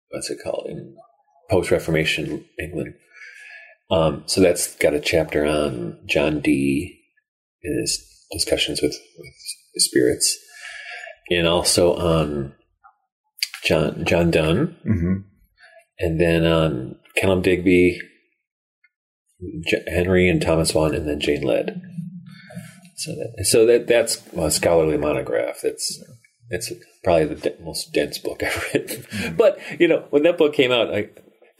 [0.08, 0.96] what's it called in
[1.50, 2.94] post Reformation England.
[3.90, 7.00] Um, so that's got a chapter on John Dee
[7.62, 10.36] and his discussions with, with spirits.
[11.30, 12.54] and also on
[13.64, 15.14] John John Donne, hmm
[15.98, 18.00] and then on Kenelm Digby,
[19.66, 21.82] J- Henry and Thomas Vaughan, and then Jane Lead.
[22.96, 25.58] So that so that that's a scholarly monograph.
[25.62, 26.02] That's
[26.48, 26.72] it's
[27.04, 29.36] probably the de- most dense book I've written.
[29.36, 31.08] But you know, when that book came out, I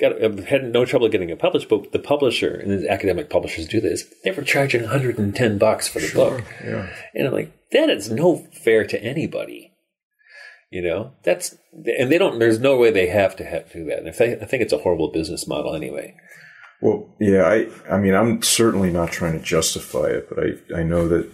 [0.01, 1.69] got I had no trouble getting it published.
[1.69, 4.05] But the publisher and the academic publishers do this.
[4.25, 6.89] They were charging 110 bucks for the book, Yeah.
[7.15, 9.73] and I'm like, that is no fair to anybody.
[10.71, 12.39] You know, that's and they don't.
[12.39, 13.99] There's no way they have to have, do that.
[13.99, 16.15] And if they, I think it's a horrible business model anyway.
[16.81, 20.83] Well, yeah, I I mean, I'm certainly not trying to justify it, but I I
[20.85, 21.29] know that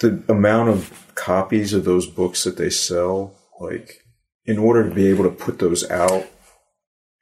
[0.00, 4.04] the amount of copies of those books that they sell, like
[4.44, 6.26] in order to be able to put those out,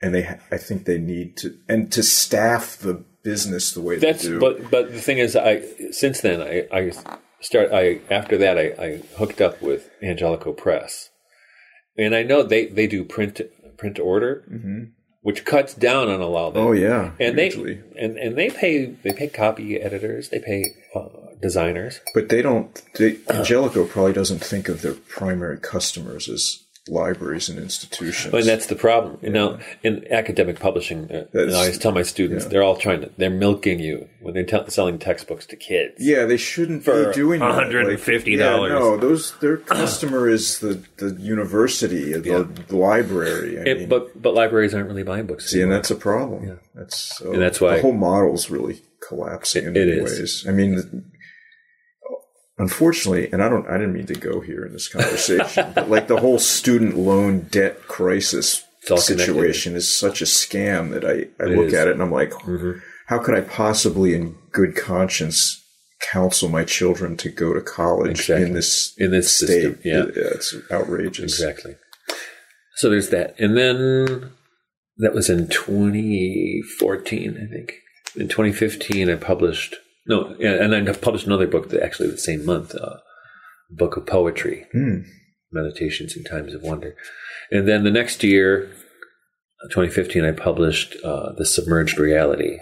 [0.03, 3.97] and they ha- I think they need to and to staff the business the way
[3.99, 4.41] That's they do.
[4.41, 6.93] but but the thing is, I since then I I
[7.41, 11.11] start I after that I, I hooked up with Angelico Press,
[11.97, 13.41] and I know they they do print
[13.79, 14.45] print order,
[15.23, 16.61] which cuts down on a lot of that.
[16.61, 17.75] oh yeah, and hugely.
[17.75, 21.09] they and and they pay they pay copy editors, they pay uh,
[21.43, 22.01] designers.
[22.15, 22.81] but they don't.
[22.95, 28.33] They, Angelico probably doesn't think of their primary customers as libraries and institutions.
[28.33, 29.19] And that's the problem.
[29.23, 32.77] You know, in academic publishing, uh, you know, I always tell my students they're all
[32.77, 35.95] trying to they're milking you when they're tell selling textbooks to kids.
[35.99, 37.69] Yeah, they shouldn't For be doing that.
[37.71, 38.09] $150.
[38.09, 43.59] Like, yeah, no, those their customer is the, the university, the, the library.
[43.59, 45.51] I It- mean, but but libraries aren't really buying books.
[45.51, 46.59] see, and that's a problem.
[46.75, 50.19] That's so, And that's why- the whole model's really collapsing in It many is.
[50.19, 50.45] ways.
[50.49, 51.03] I mean, the-
[52.59, 56.09] unfortunately, and I don't, I didn't mean to go here in this conversation, but like
[56.09, 59.19] the whole student loan debt crisis all connected.
[59.27, 61.75] situation is such a scam that I, I look is.
[61.75, 62.79] at it and I'm like, Mm-hmm.
[63.07, 65.63] how could I possibly, in good conscience,
[66.13, 68.47] counsel my children to go to college Exactly.
[68.47, 69.47] in this in this state?
[69.49, 69.79] system.
[69.85, 71.33] Yeah, It- it's outrageous.
[71.41, 71.77] exactly.
[72.77, 74.33] So there's that, and then
[74.99, 77.73] that was in 2014, I think.
[78.15, 79.77] In 2015, I published
[80.09, 82.97] no, and I published another book that actually the same month, uh,
[83.71, 85.01] book of poetry, Hmm.
[85.53, 86.95] meditations in times of wonder,
[87.51, 88.71] and then the next year,
[89.65, 92.59] uh, 2015, I published uh, the submerged reality,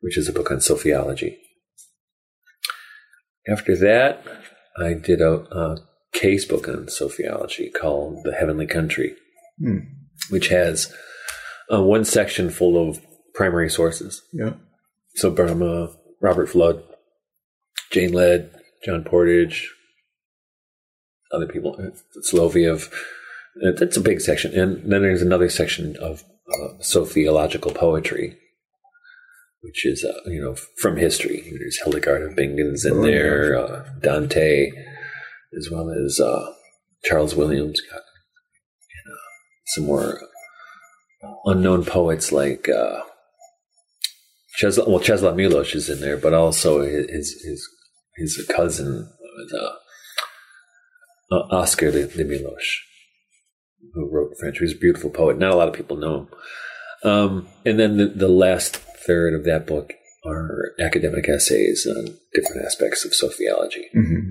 [0.00, 1.36] which is a book on sophiology.
[3.48, 4.24] After that,
[4.78, 5.78] I did a, a
[6.12, 9.14] case book on sophiology called The Heavenly Country,
[9.58, 9.78] Hmm.
[10.30, 10.92] which has
[11.72, 13.00] uh, one section full of
[13.34, 14.22] primary sources.
[14.32, 14.54] Yeah.
[15.14, 15.90] So Burma,
[16.22, 16.82] Robert Fludd,
[17.90, 18.50] Jane Lead,
[18.84, 19.66] John Pordage,
[21.32, 21.90] other people, uh,
[22.30, 22.90] Soloviev.
[23.62, 24.58] Uh, That's a big section.
[24.58, 28.36] And then there's another section of uh, sophiological poetry,
[29.62, 31.42] which is, uh, you know, from history.
[31.58, 34.70] There's Hildegard of Bingen's in Oh, there, uh, Dante,
[35.58, 36.52] as well as uh,
[37.04, 39.16] Charles Williams, got, and, uh,
[39.66, 40.20] some more
[41.44, 42.68] unknown poets like
[44.60, 47.68] Czesla, well, Czeslaw Milosz is in there, but also his his
[48.16, 49.08] his cousin
[49.54, 52.78] uh, uh, Oscar de, de Milosz,
[53.94, 54.58] who wrote French.
[54.58, 55.38] He was a beautiful poet.
[55.38, 56.28] Not a lot of people know him.
[57.10, 59.94] Um, and then the, the last third of that book
[60.24, 63.90] are academic essays on different aspects of sophiology.
[63.92, 64.30] hmm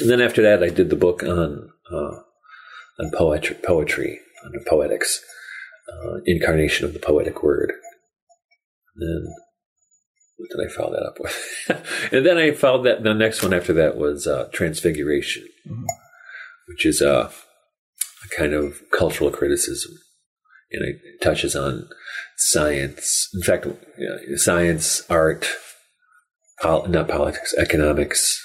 [0.00, 2.20] And then after that, I did the book on uh,
[2.98, 5.22] on poetry, poetry, under poetics,
[5.92, 7.72] uh, incarnation of the poetic word.
[8.98, 9.34] And then
[10.36, 12.12] what did I follow that up with?
[12.12, 13.02] and then I followed that.
[13.02, 15.46] The next one after that was uh, transfiguration,
[16.68, 19.92] which is a, a kind of cultural criticism,
[20.72, 21.88] and it touches on
[22.36, 23.28] science.
[23.34, 25.48] In fact, know, science, art,
[26.60, 28.42] pol- not politics, economics.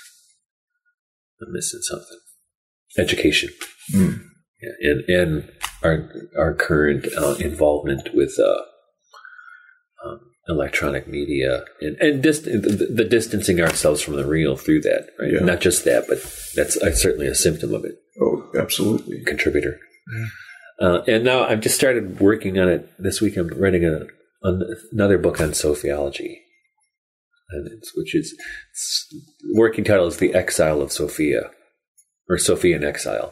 [1.42, 2.20] I'm missing something.
[2.98, 3.50] Education.
[3.94, 4.22] Mm.
[4.62, 5.52] Yeah, and and
[5.84, 8.62] our our current uh, involvement with uh,
[10.08, 10.20] um,
[10.52, 15.32] electronic media and and dist- the, the distancing ourselves from the real through that, right?
[15.34, 15.40] Yeah.
[15.40, 16.20] Not just that, but
[16.56, 19.24] that's uh, certainly a symptom of it, Oh, absolutely.
[19.26, 19.80] contributor.
[20.80, 23.38] Uh, and now I've just started working on it this week.
[23.38, 24.02] I'm writing a,
[24.44, 26.38] an, another book on sophiology,
[27.52, 28.36] and it's, which is
[28.72, 29.08] it's,
[29.54, 31.52] working title is "The Exile of Sophia,"
[32.30, 33.32] or "Sophia in Exile,"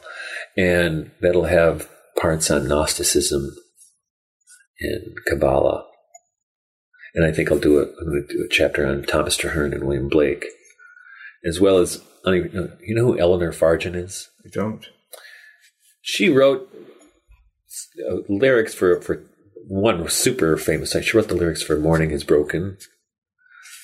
[0.56, 1.90] and that'll have
[2.22, 3.50] parts on Gnosticism
[4.82, 5.86] and Kabbalah,
[7.16, 9.74] and I think I'll do a I'm going to do a chapter on Thomas Traherne
[9.74, 10.46] and William Blake,
[11.46, 14.86] as well as I don't even know- you know who Eleanor Farjeon is I don't.
[16.02, 16.70] she wrote
[18.10, 19.24] uh, lyrics for for
[19.68, 21.02] one super famous song.
[21.04, 22.78] She wrote the lyrics for "Morning Is Broken"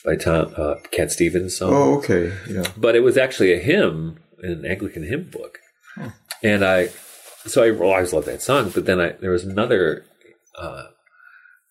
[0.04, 2.34] by Tom uh, Cat Stevens song, Oh, okay.
[2.50, 2.64] Yeah.
[2.78, 5.60] but it was actually a hymn an Anglican hymn book,
[6.44, 6.88] and I
[7.46, 8.72] so I always loved that song.
[8.74, 10.06] But then I there was another
[10.58, 10.86] uh,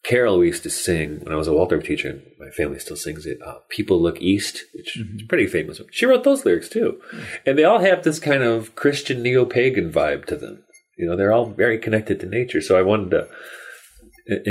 [0.05, 2.11] carol we used to sing when I was a Waldorf teacher.
[2.11, 3.39] and My family still sings it.
[3.45, 5.81] Uh, People look east, which is pretty famous.
[5.91, 7.01] She wrote those lyrics too,
[7.47, 10.63] and they all have this kind of Christian neo pagan vibe to them.
[10.99, 12.61] You know, they're all very connected to nature.
[12.61, 13.29] So I wanted to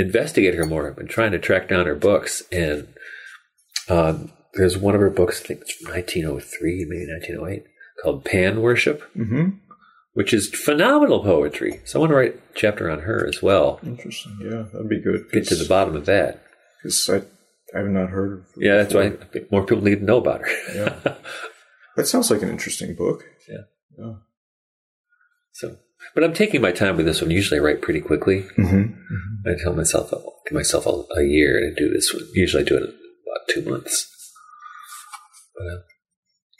[0.00, 0.88] investigate her more.
[0.88, 2.88] I've been trying to track down her books, and
[3.88, 7.64] um, there's one of her books, I think it's from 1903, maybe 1908,
[8.02, 9.48] called Pan Worship, Mm-hmm.
[10.14, 11.80] Which is phenomenal poetry.
[11.84, 13.78] So I want to write a chapter on her as well.
[13.84, 14.38] Interesting.
[14.40, 15.26] Yeah, that'd be good.
[15.32, 16.42] Get to the bottom of that.
[16.82, 17.16] Because I,
[17.76, 18.38] I have not heard of.
[18.54, 19.26] her Yeah, that's why I before.
[19.32, 20.74] think more people need to know about her.
[20.74, 21.14] Yeah.
[21.96, 23.22] That sounds like an interesting book.
[23.48, 23.58] Yeah.
[23.96, 24.14] Yeah.
[25.52, 25.76] so,
[26.12, 27.30] but I'm taking my time with this one.
[27.30, 28.46] Usually, I write pretty quickly.
[28.58, 28.94] Mm-hmm.
[29.48, 32.24] I tell myself I'll give myself a, a year to do this one.
[32.34, 34.10] Usually, I do it in about two months.
[35.56, 35.66] But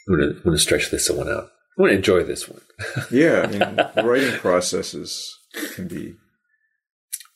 [0.07, 1.49] I'm going to stretch this one out.
[1.77, 2.61] I want to enjoy this one.
[3.11, 5.37] Yeah, I mean, writing processes
[5.75, 6.15] can be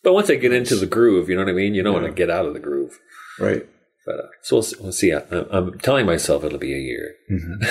[0.03, 1.73] But once I get into the groove, you know what I mean.
[1.75, 2.97] You don't want to get out of the groove.
[3.39, 3.67] right.
[4.05, 5.13] But uh, so we'll, see- we'll see.
[5.13, 5.21] I,
[5.51, 7.15] I'm telling myself it'll be a year.
[7.31, 7.63] Mm-hmm.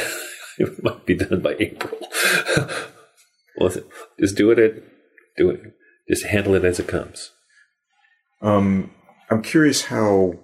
[0.63, 1.99] it might be done by April.
[3.57, 3.71] well,
[4.21, 4.59] just do it.
[4.59, 4.83] At,
[5.37, 5.61] do it.
[6.09, 7.31] Just handle it as it comes.
[8.41, 8.93] Um,
[9.31, 10.35] I'm curious how.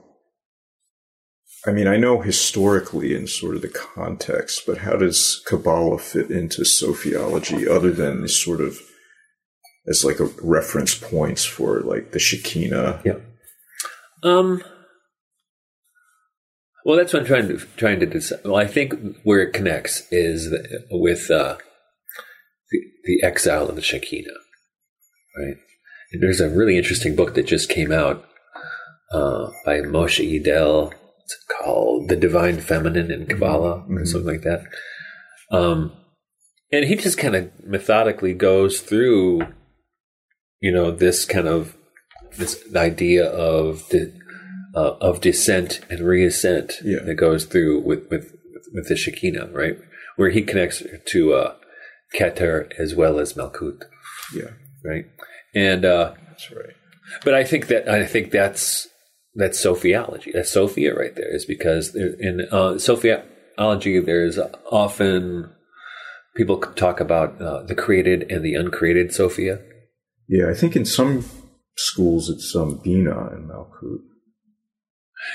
[1.66, 6.30] I mean, I know historically in sort of the context, but how does Kabbalah fit
[6.30, 8.80] into sophiology other than sort of
[9.86, 13.00] as like a reference points for like the Shekinah?
[13.04, 13.16] Yeah.
[14.22, 14.62] Um.
[16.84, 18.40] Well, that's what I'm trying to trying to decide.
[18.44, 20.54] Well, I think where it connects is
[20.90, 21.56] with uh,
[22.70, 24.28] the, the exile of the Shekinah,
[25.38, 25.56] right?
[26.12, 28.26] And there's a really interesting book that just came out
[29.12, 30.92] uh, by Moshe Idel.
[31.24, 34.06] It's called "The Divine Feminine in Kabbalah" or Mhm.
[34.06, 34.62] something like that.
[35.50, 35.92] Um,
[36.72, 39.46] and he just kind of methodically goes through,
[40.60, 41.76] you know, this kind of
[42.36, 44.12] this idea of the
[44.74, 46.98] uh, of descent and reascent Yeah.
[47.04, 48.32] that goes through with with
[48.74, 49.78] with the Shekinah, right?
[50.16, 51.54] Where he connects to uh,
[52.14, 53.82] Keter as well as Malkut,
[54.34, 54.50] Yeah,
[54.84, 55.06] right?
[55.54, 56.74] And uh, that's right.
[57.24, 58.88] but I think that I think that's
[59.34, 60.32] that's sophiology.
[60.32, 61.34] That's Sophia right there.
[61.34, 64.38] Is because in uh, sophiology there's
[64.70, 65.50] often
[66.36, 69.60] people talk about uh, the created and the uncreated Sophia.
[70.28, 71.24] Yeah, I think in some
[71.76, 74.00] schools it's um, Bina and Malkut.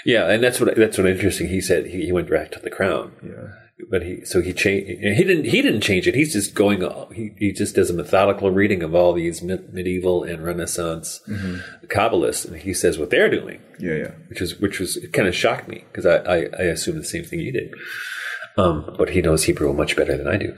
[0.06, 1.48] Yeah, and that's what that's what interesting.
[1.48, 3.54] He said he, he went back to the crown, Yeah,
[3.90, 4.88] but he so he changed.
[4.88, 6.16] He didn't he didn't change it.
[6.16, 6.82] He's just going.
[7.14, 11.22] He he just does a methodical reading of all these medieval and Renaissance
[11.88, 14.12] Kabbalists, and he says what they're doing, yeah, yeah.
[14.28, 17.06] which was which was it kind of shocked me because I, I I assumed the
[17.06, 17.74] same thing you did.
[18.58, 20.56] Um, but he knows Hebrew much better than I do.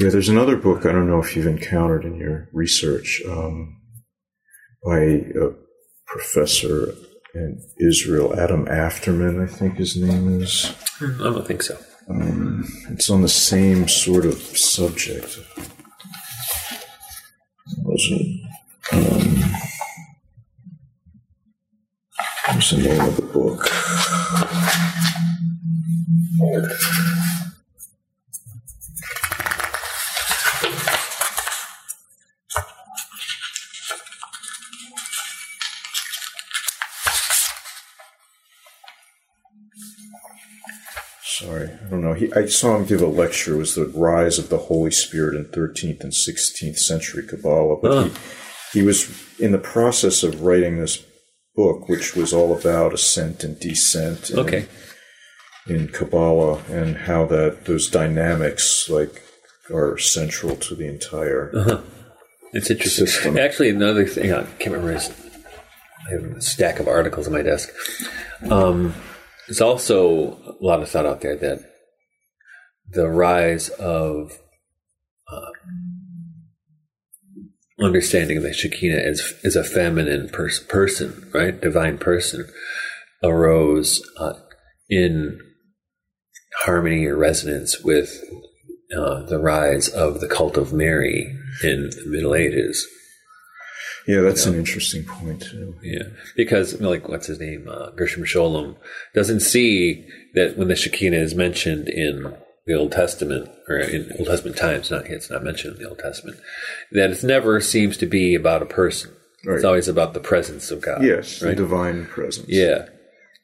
[0.00, 3.76] Yeah, there's another book I don't know if you've encountered in your research um,
[4.84, 5.50] by a
[6.06, 6.94] professor
[7.34, 10.72] in Israel, Adam Afterman, I think his name is.
[11.00, 11.78] I don't think so.
[12.10, 15.38] Um, it's on the same sort of subject.
[17.82, 18.40] Was it?
[18.92, 19.52] Um,
[22.54, 23.68] what's the name of the book?
[42.18, 43.54] He, I saw him give a lecture.
[43.54, 47.76] It was the rise of the Holy Spirit in 13th and 16th century Kabbalah.
[47.80, 48.02] But Huh.
[48.72, 51.02] he, he was in the process of writing this
[51.54, 54.66] book, which was all about ascent and descent in, Okay.
[55.66, 59.22] in Kabbalah and how that those dynamics like
[59.72, 61.50] are central to the entire.
[62.52, 63.06] It's interesting.
[63.06, 63.36] System.
[63.38, 65.10] Actually, another thing I can't remember is
[66.08, 67.68] I have a stack of articles on my desk.
[68.50, 68.94] Um,
[69.46, 71.67] there's also a lot of thought out there that
[72.90, 74.38] the rise of
[75.30, 75.50] uh,
[77.80, 82.48] understanding that Shekinah is as a feminine pers- person, right, divine person,
[83.22, 84.34] arose uh,
[84.88, 85.38] in
[86.64, 88.22] harmony or resonance with
[88.96, 92.86] uh, the rise of the cult of Mary in the Middle Ages.
[94.06, 95.74] Yeah, that's an interesting point too.
[95.82, 98.76] Yeah, because like what's his name, uh, Gershom Scholem,
[99.14, 102.34] doesn't see that when the Shekinah is mentioned in
[102.68, 105.98] the Old Testament or in Old Testament times, not it's not mentioned in the Old
[105.98, 106.38] Testament,
[106.92, 109.10] that it never seems to be about a person.
[109.44, 109.56] Right.
[109.56, 111.02] It's always about the presence of God.
[111.02, 112.48] Yes, the divine presence.
[112.48, 112.88] Yeah,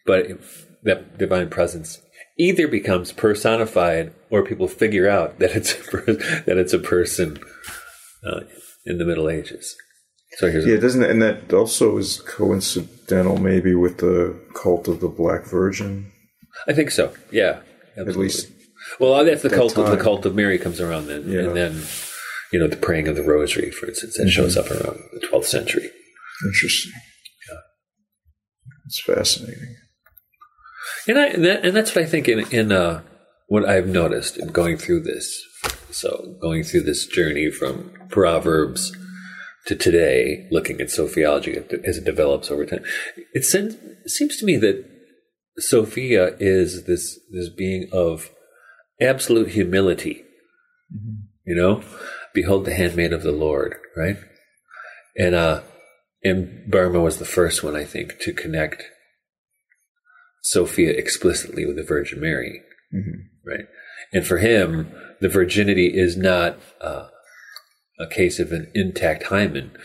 [0.04, 2.00] but if that divine presence
[2.38, 6.02] either becomes personified or people figure out that it's a per-
[6.46, 7.38] that it's a person
[8.26, 8.40] uh,
[8.84, 9.74] in the Middle Ages.
[10.36, 11.02] So here's Yeah, doesn't?
[11.02, 16.12] And that also is coincidental, maybe, with the cult of the Black Virgin.
[16.68, 17.14] I think so.
[17.30, 17.60] Yeah,
[17.96, 18.50] At least,
[19.00, 21.40] Well, that's the that cult of the cult of Mary comes around then, Yeah.
[21.40, 21.82] and then
[22.52, 25.46] you know the praying of the Rosary, for instance, that shows up around the 12th
[25.46, 25.90] century.
[26.46, 26.92] interesting.
[27.50, 27.58] Yeah,
[28.86, 29.76] it's fascinating.
[31.06, 33.02] And I and, that, and that's what I think in in uh,
[33.48, 35.42] what I've noticed in going through this.
[35.90, 38.92] So going through this journey from Proverbs
[39.66, 42.84] to today, looking at sophiology as it develops over time,
[43.32, 44.84] it seems, it seems to me that
[45.58, 48.30] Sophia is this this being of
[49.00, 50.24] absolute humility.
[51.46, 51.82] You know,
[52.32, 54.16] behold the handmaid of the Lord, right?
[55.16, 55.60] And uh,
[56.22, 58.84] and Böhme was the first one, I think, to connect
[60.42, 62.62] Sophia explicitly with the Virgin Mary,
[63.46, 63.66] right?
[64.12, 67.08] And for him, the virginity is not uh,
[67.98, 69.76] a case of an intact hymen,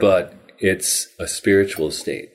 [0.00, 2.30] but it's a spiritual state,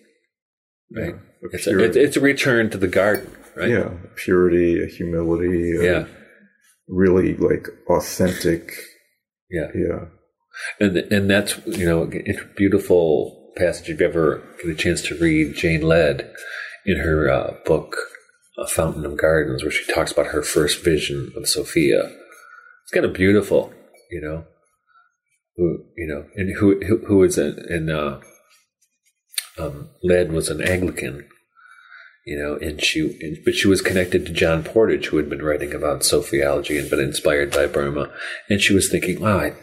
[0.96, 1.16] right?
[1.16, 3.70] A It's, a, it's, it's a return to the garden, right?
[3.70, 6.06] Yeah, purity, a humility, Yeah.
[6.88, 8.72] Really like authentic.
[9.50, 9.68] Yeah.
[9.76, 10.06] Yeah,
[10.80, 13.90] And and that's you know a beautiful passage.
[13.90, 16.30] If you ever get a chance to read Jane Lead
[16.86, 17.96] in her uh, book
[18.58, 23.06] A Fountain of Gardens, where she talks about her first vision of Sophia, it's kind
[23.06, 23.72] of beautiful,
[24.12, 24.46] you know.
[25.56, 28.20] Who you know, and who who, who is an and uh,
[29.60, 31.28] um, Lead was an Anglican,
[32.26, 35.44] you know, and she and, but she was connected to John Pordage, who had been
[35.44, 38.12] writing about sophiology and been inspired by Böhme,
[38.50, 39.54] and she was thinking, wow, I,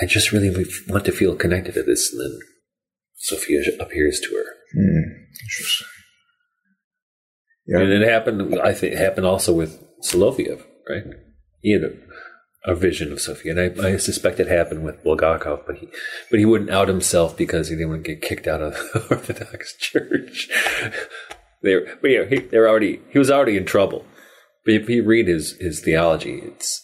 [0.00, 2.12] I just really want to feel connected to this.
[2.12, 2.38] And then
[3.16, 4.44] Sophia appears to her.
[4.74, 5.86] Hmm, interesting.
[7.66, 11.02] Yeah, And it happened, I think, it happened also with Soloviev, right?
[11.60, 11.82] He had
[12.66, 13.52] a, vision of Sophia.
[13.56, 15.88] And I, I suspect it happened with Bulgakov, but he,
[16.30, 19.06] but he wouldn't out himself because he didn't want to get kicked out of the
[19.10, 20.48] Orthodox Church.
[21.62, 24.04] they were, but yeah, he, they were already, he was already in trouble.
[24.64, 26.82] But if you read his, his theology, it's,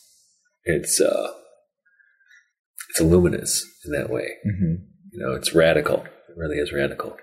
[0.65, 1.33] it's, uh,
[2.91, 4.35] it's luminous in that way.
[4.45, 4.75] hmm
[5.13, 6.05] You know, it's radical.
[6.05, 7.17] It really is radical.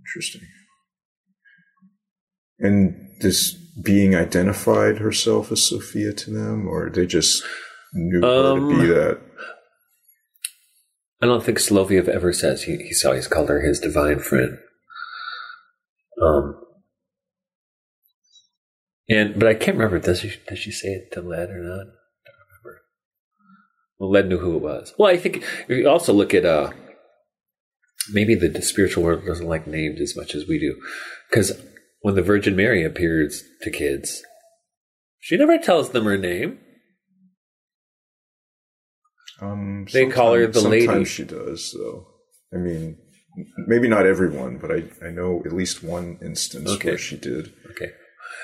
[0.00, 0.42] interesting.
[2.64, 3.52] And this
[3.82, 7.42] being identified herself as Sophia to them, or they just
[7.92, 9.20] knew her to be Um, that?
[11.20, 14.58] I don't think Soloviev ever says he, saw, he's always called her his divine friend.
[16.22, 16.54] Um,
[19.10, 19.98] and but I can't remember.
[19.98, 21.86] Does she does she say it to Lead or not?
[21.86, 22.82] I don't remember.
[23.98, 24.94] Well, Lead knew who it was.
[24.98, 26.70] Well, I think if you also look at uh,
[28.12, 30.80] maybe the spiritual world doesn't like names as much as we do,
[31.30, 31.52] because
[32.04, 34.22] when the Virgin Mary appears to kids,
[35.20, 36.58] she never tells them her name.
[39.40, 40.84] Um, They call her the lady.
[40.84, 42.06] Sometimes she does, though.
[42.52, 42.98] I mean,
[43.66, 46.90] maybe not everyone, but I, I know at least one instance Okay.
[46.90, 47.54] where she did.
[47.70, 47.92] Okay.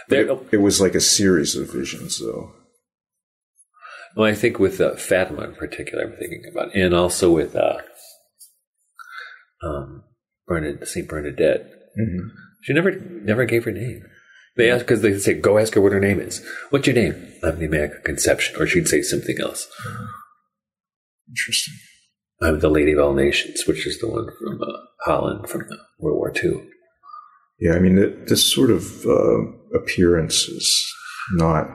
[0.09, 2.55] There, it, it was like a series of visions, though.
[4.17, 7.77] Well, I think with uh, Fatima in particular, I'm thinking about, and also with uh,
[9.63, 10.05] um,
[10.47, 11.67] Bernadette, Saint Bernadette.
[12.01, 12.29] Mm-hmm.
[12.63, 14.03] She never never gave her name.
[14.57, 17.15] They asked because they say, "Go ask her what her name is." What's your name?
[17.43, 19.69] I'm the Immaculate Conception, or she'd say something else.
[21.29, 21.75] Interesting.
[22.43, 25.77] I'm the Lady of All Nations, which is the one from uh, Holland from uh,
[25.99, 26.63] World War II.
[27.61, 29.43] Yeah, I mean, it, this sort of uh,
[29.79, 30.95] appearance is
[31.33, 31.69] not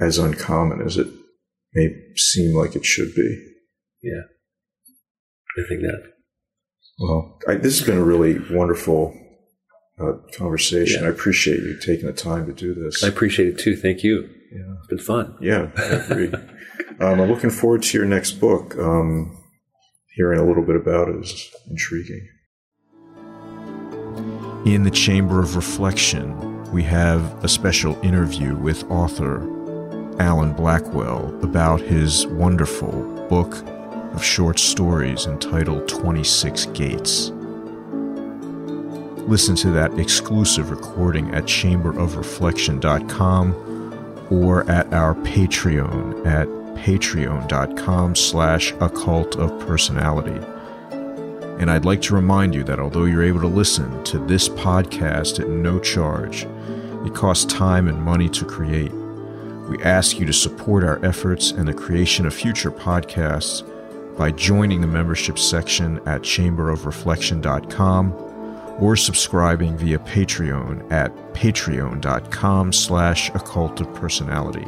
[0.00, 1.08] as uncommon as it
[1.74, 3.54] may seem like it should be.
[4.02, 4.22] Yeah,
[5.58, 6.12] I think that.
[6.98, 9.14] Well, I, this has been a really wonderful
[10.00, 11.02] uh, conversation.
[11.02, 11.08] Yeah.
[11.08, 13.02] I appreciate you taking the time to do this.
[13.04, 13.76] I appreciate it too.
[13.76, 14.28] Thank you.
[14.52, 14.74] yeah.
[14.78, 15.36] It's been fun.
[15.40, 16.32] Yeah, I agree.
[17.00, 18.76] um, I'm looking forward to your next book.
[18.78, 19.38] Um,
[20.14, 22.28] hearing a little bit about it is intriguing.
[24.64, 29.40] In the Chamber of Reflection, we have a special interview with author
[30.20, 32.92] Alan Blackwell about his wonderful
[33.28, 33.56] book
[34.14, 37.32] of short stories entitled 26 Gates.
[39.28, 49.36] Listen to that exclusive recording at chamberofreflection.com or at our Patreon at patreon.com slash occult
[49.36, 50.44] of personality.
[51.60, 55.38] And I'd like to remind you that although you're able to listen to this podcast
[55.38, 56.48] at no charge,
[57.06, 58.90] it costs time and money to create.
[59.68, 63.62] We ask you to support our efforts and the creation of future podcasts
[64.18, 68.31] by joining the membership section at chamberofreflection.com
[68.78, 74.66] or subscribing via Patreon at patreon.com slash occult of personality.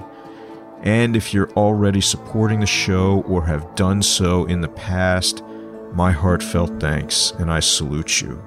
[0.82, 5.42] And if you're already supporting the show or have done so in the past,
[5.92, 8.42] my heartfelt thanks and I salute you.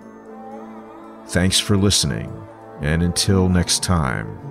[1.27, 2.31] Thanks for listening,
[2.81, 4.46] and until next time,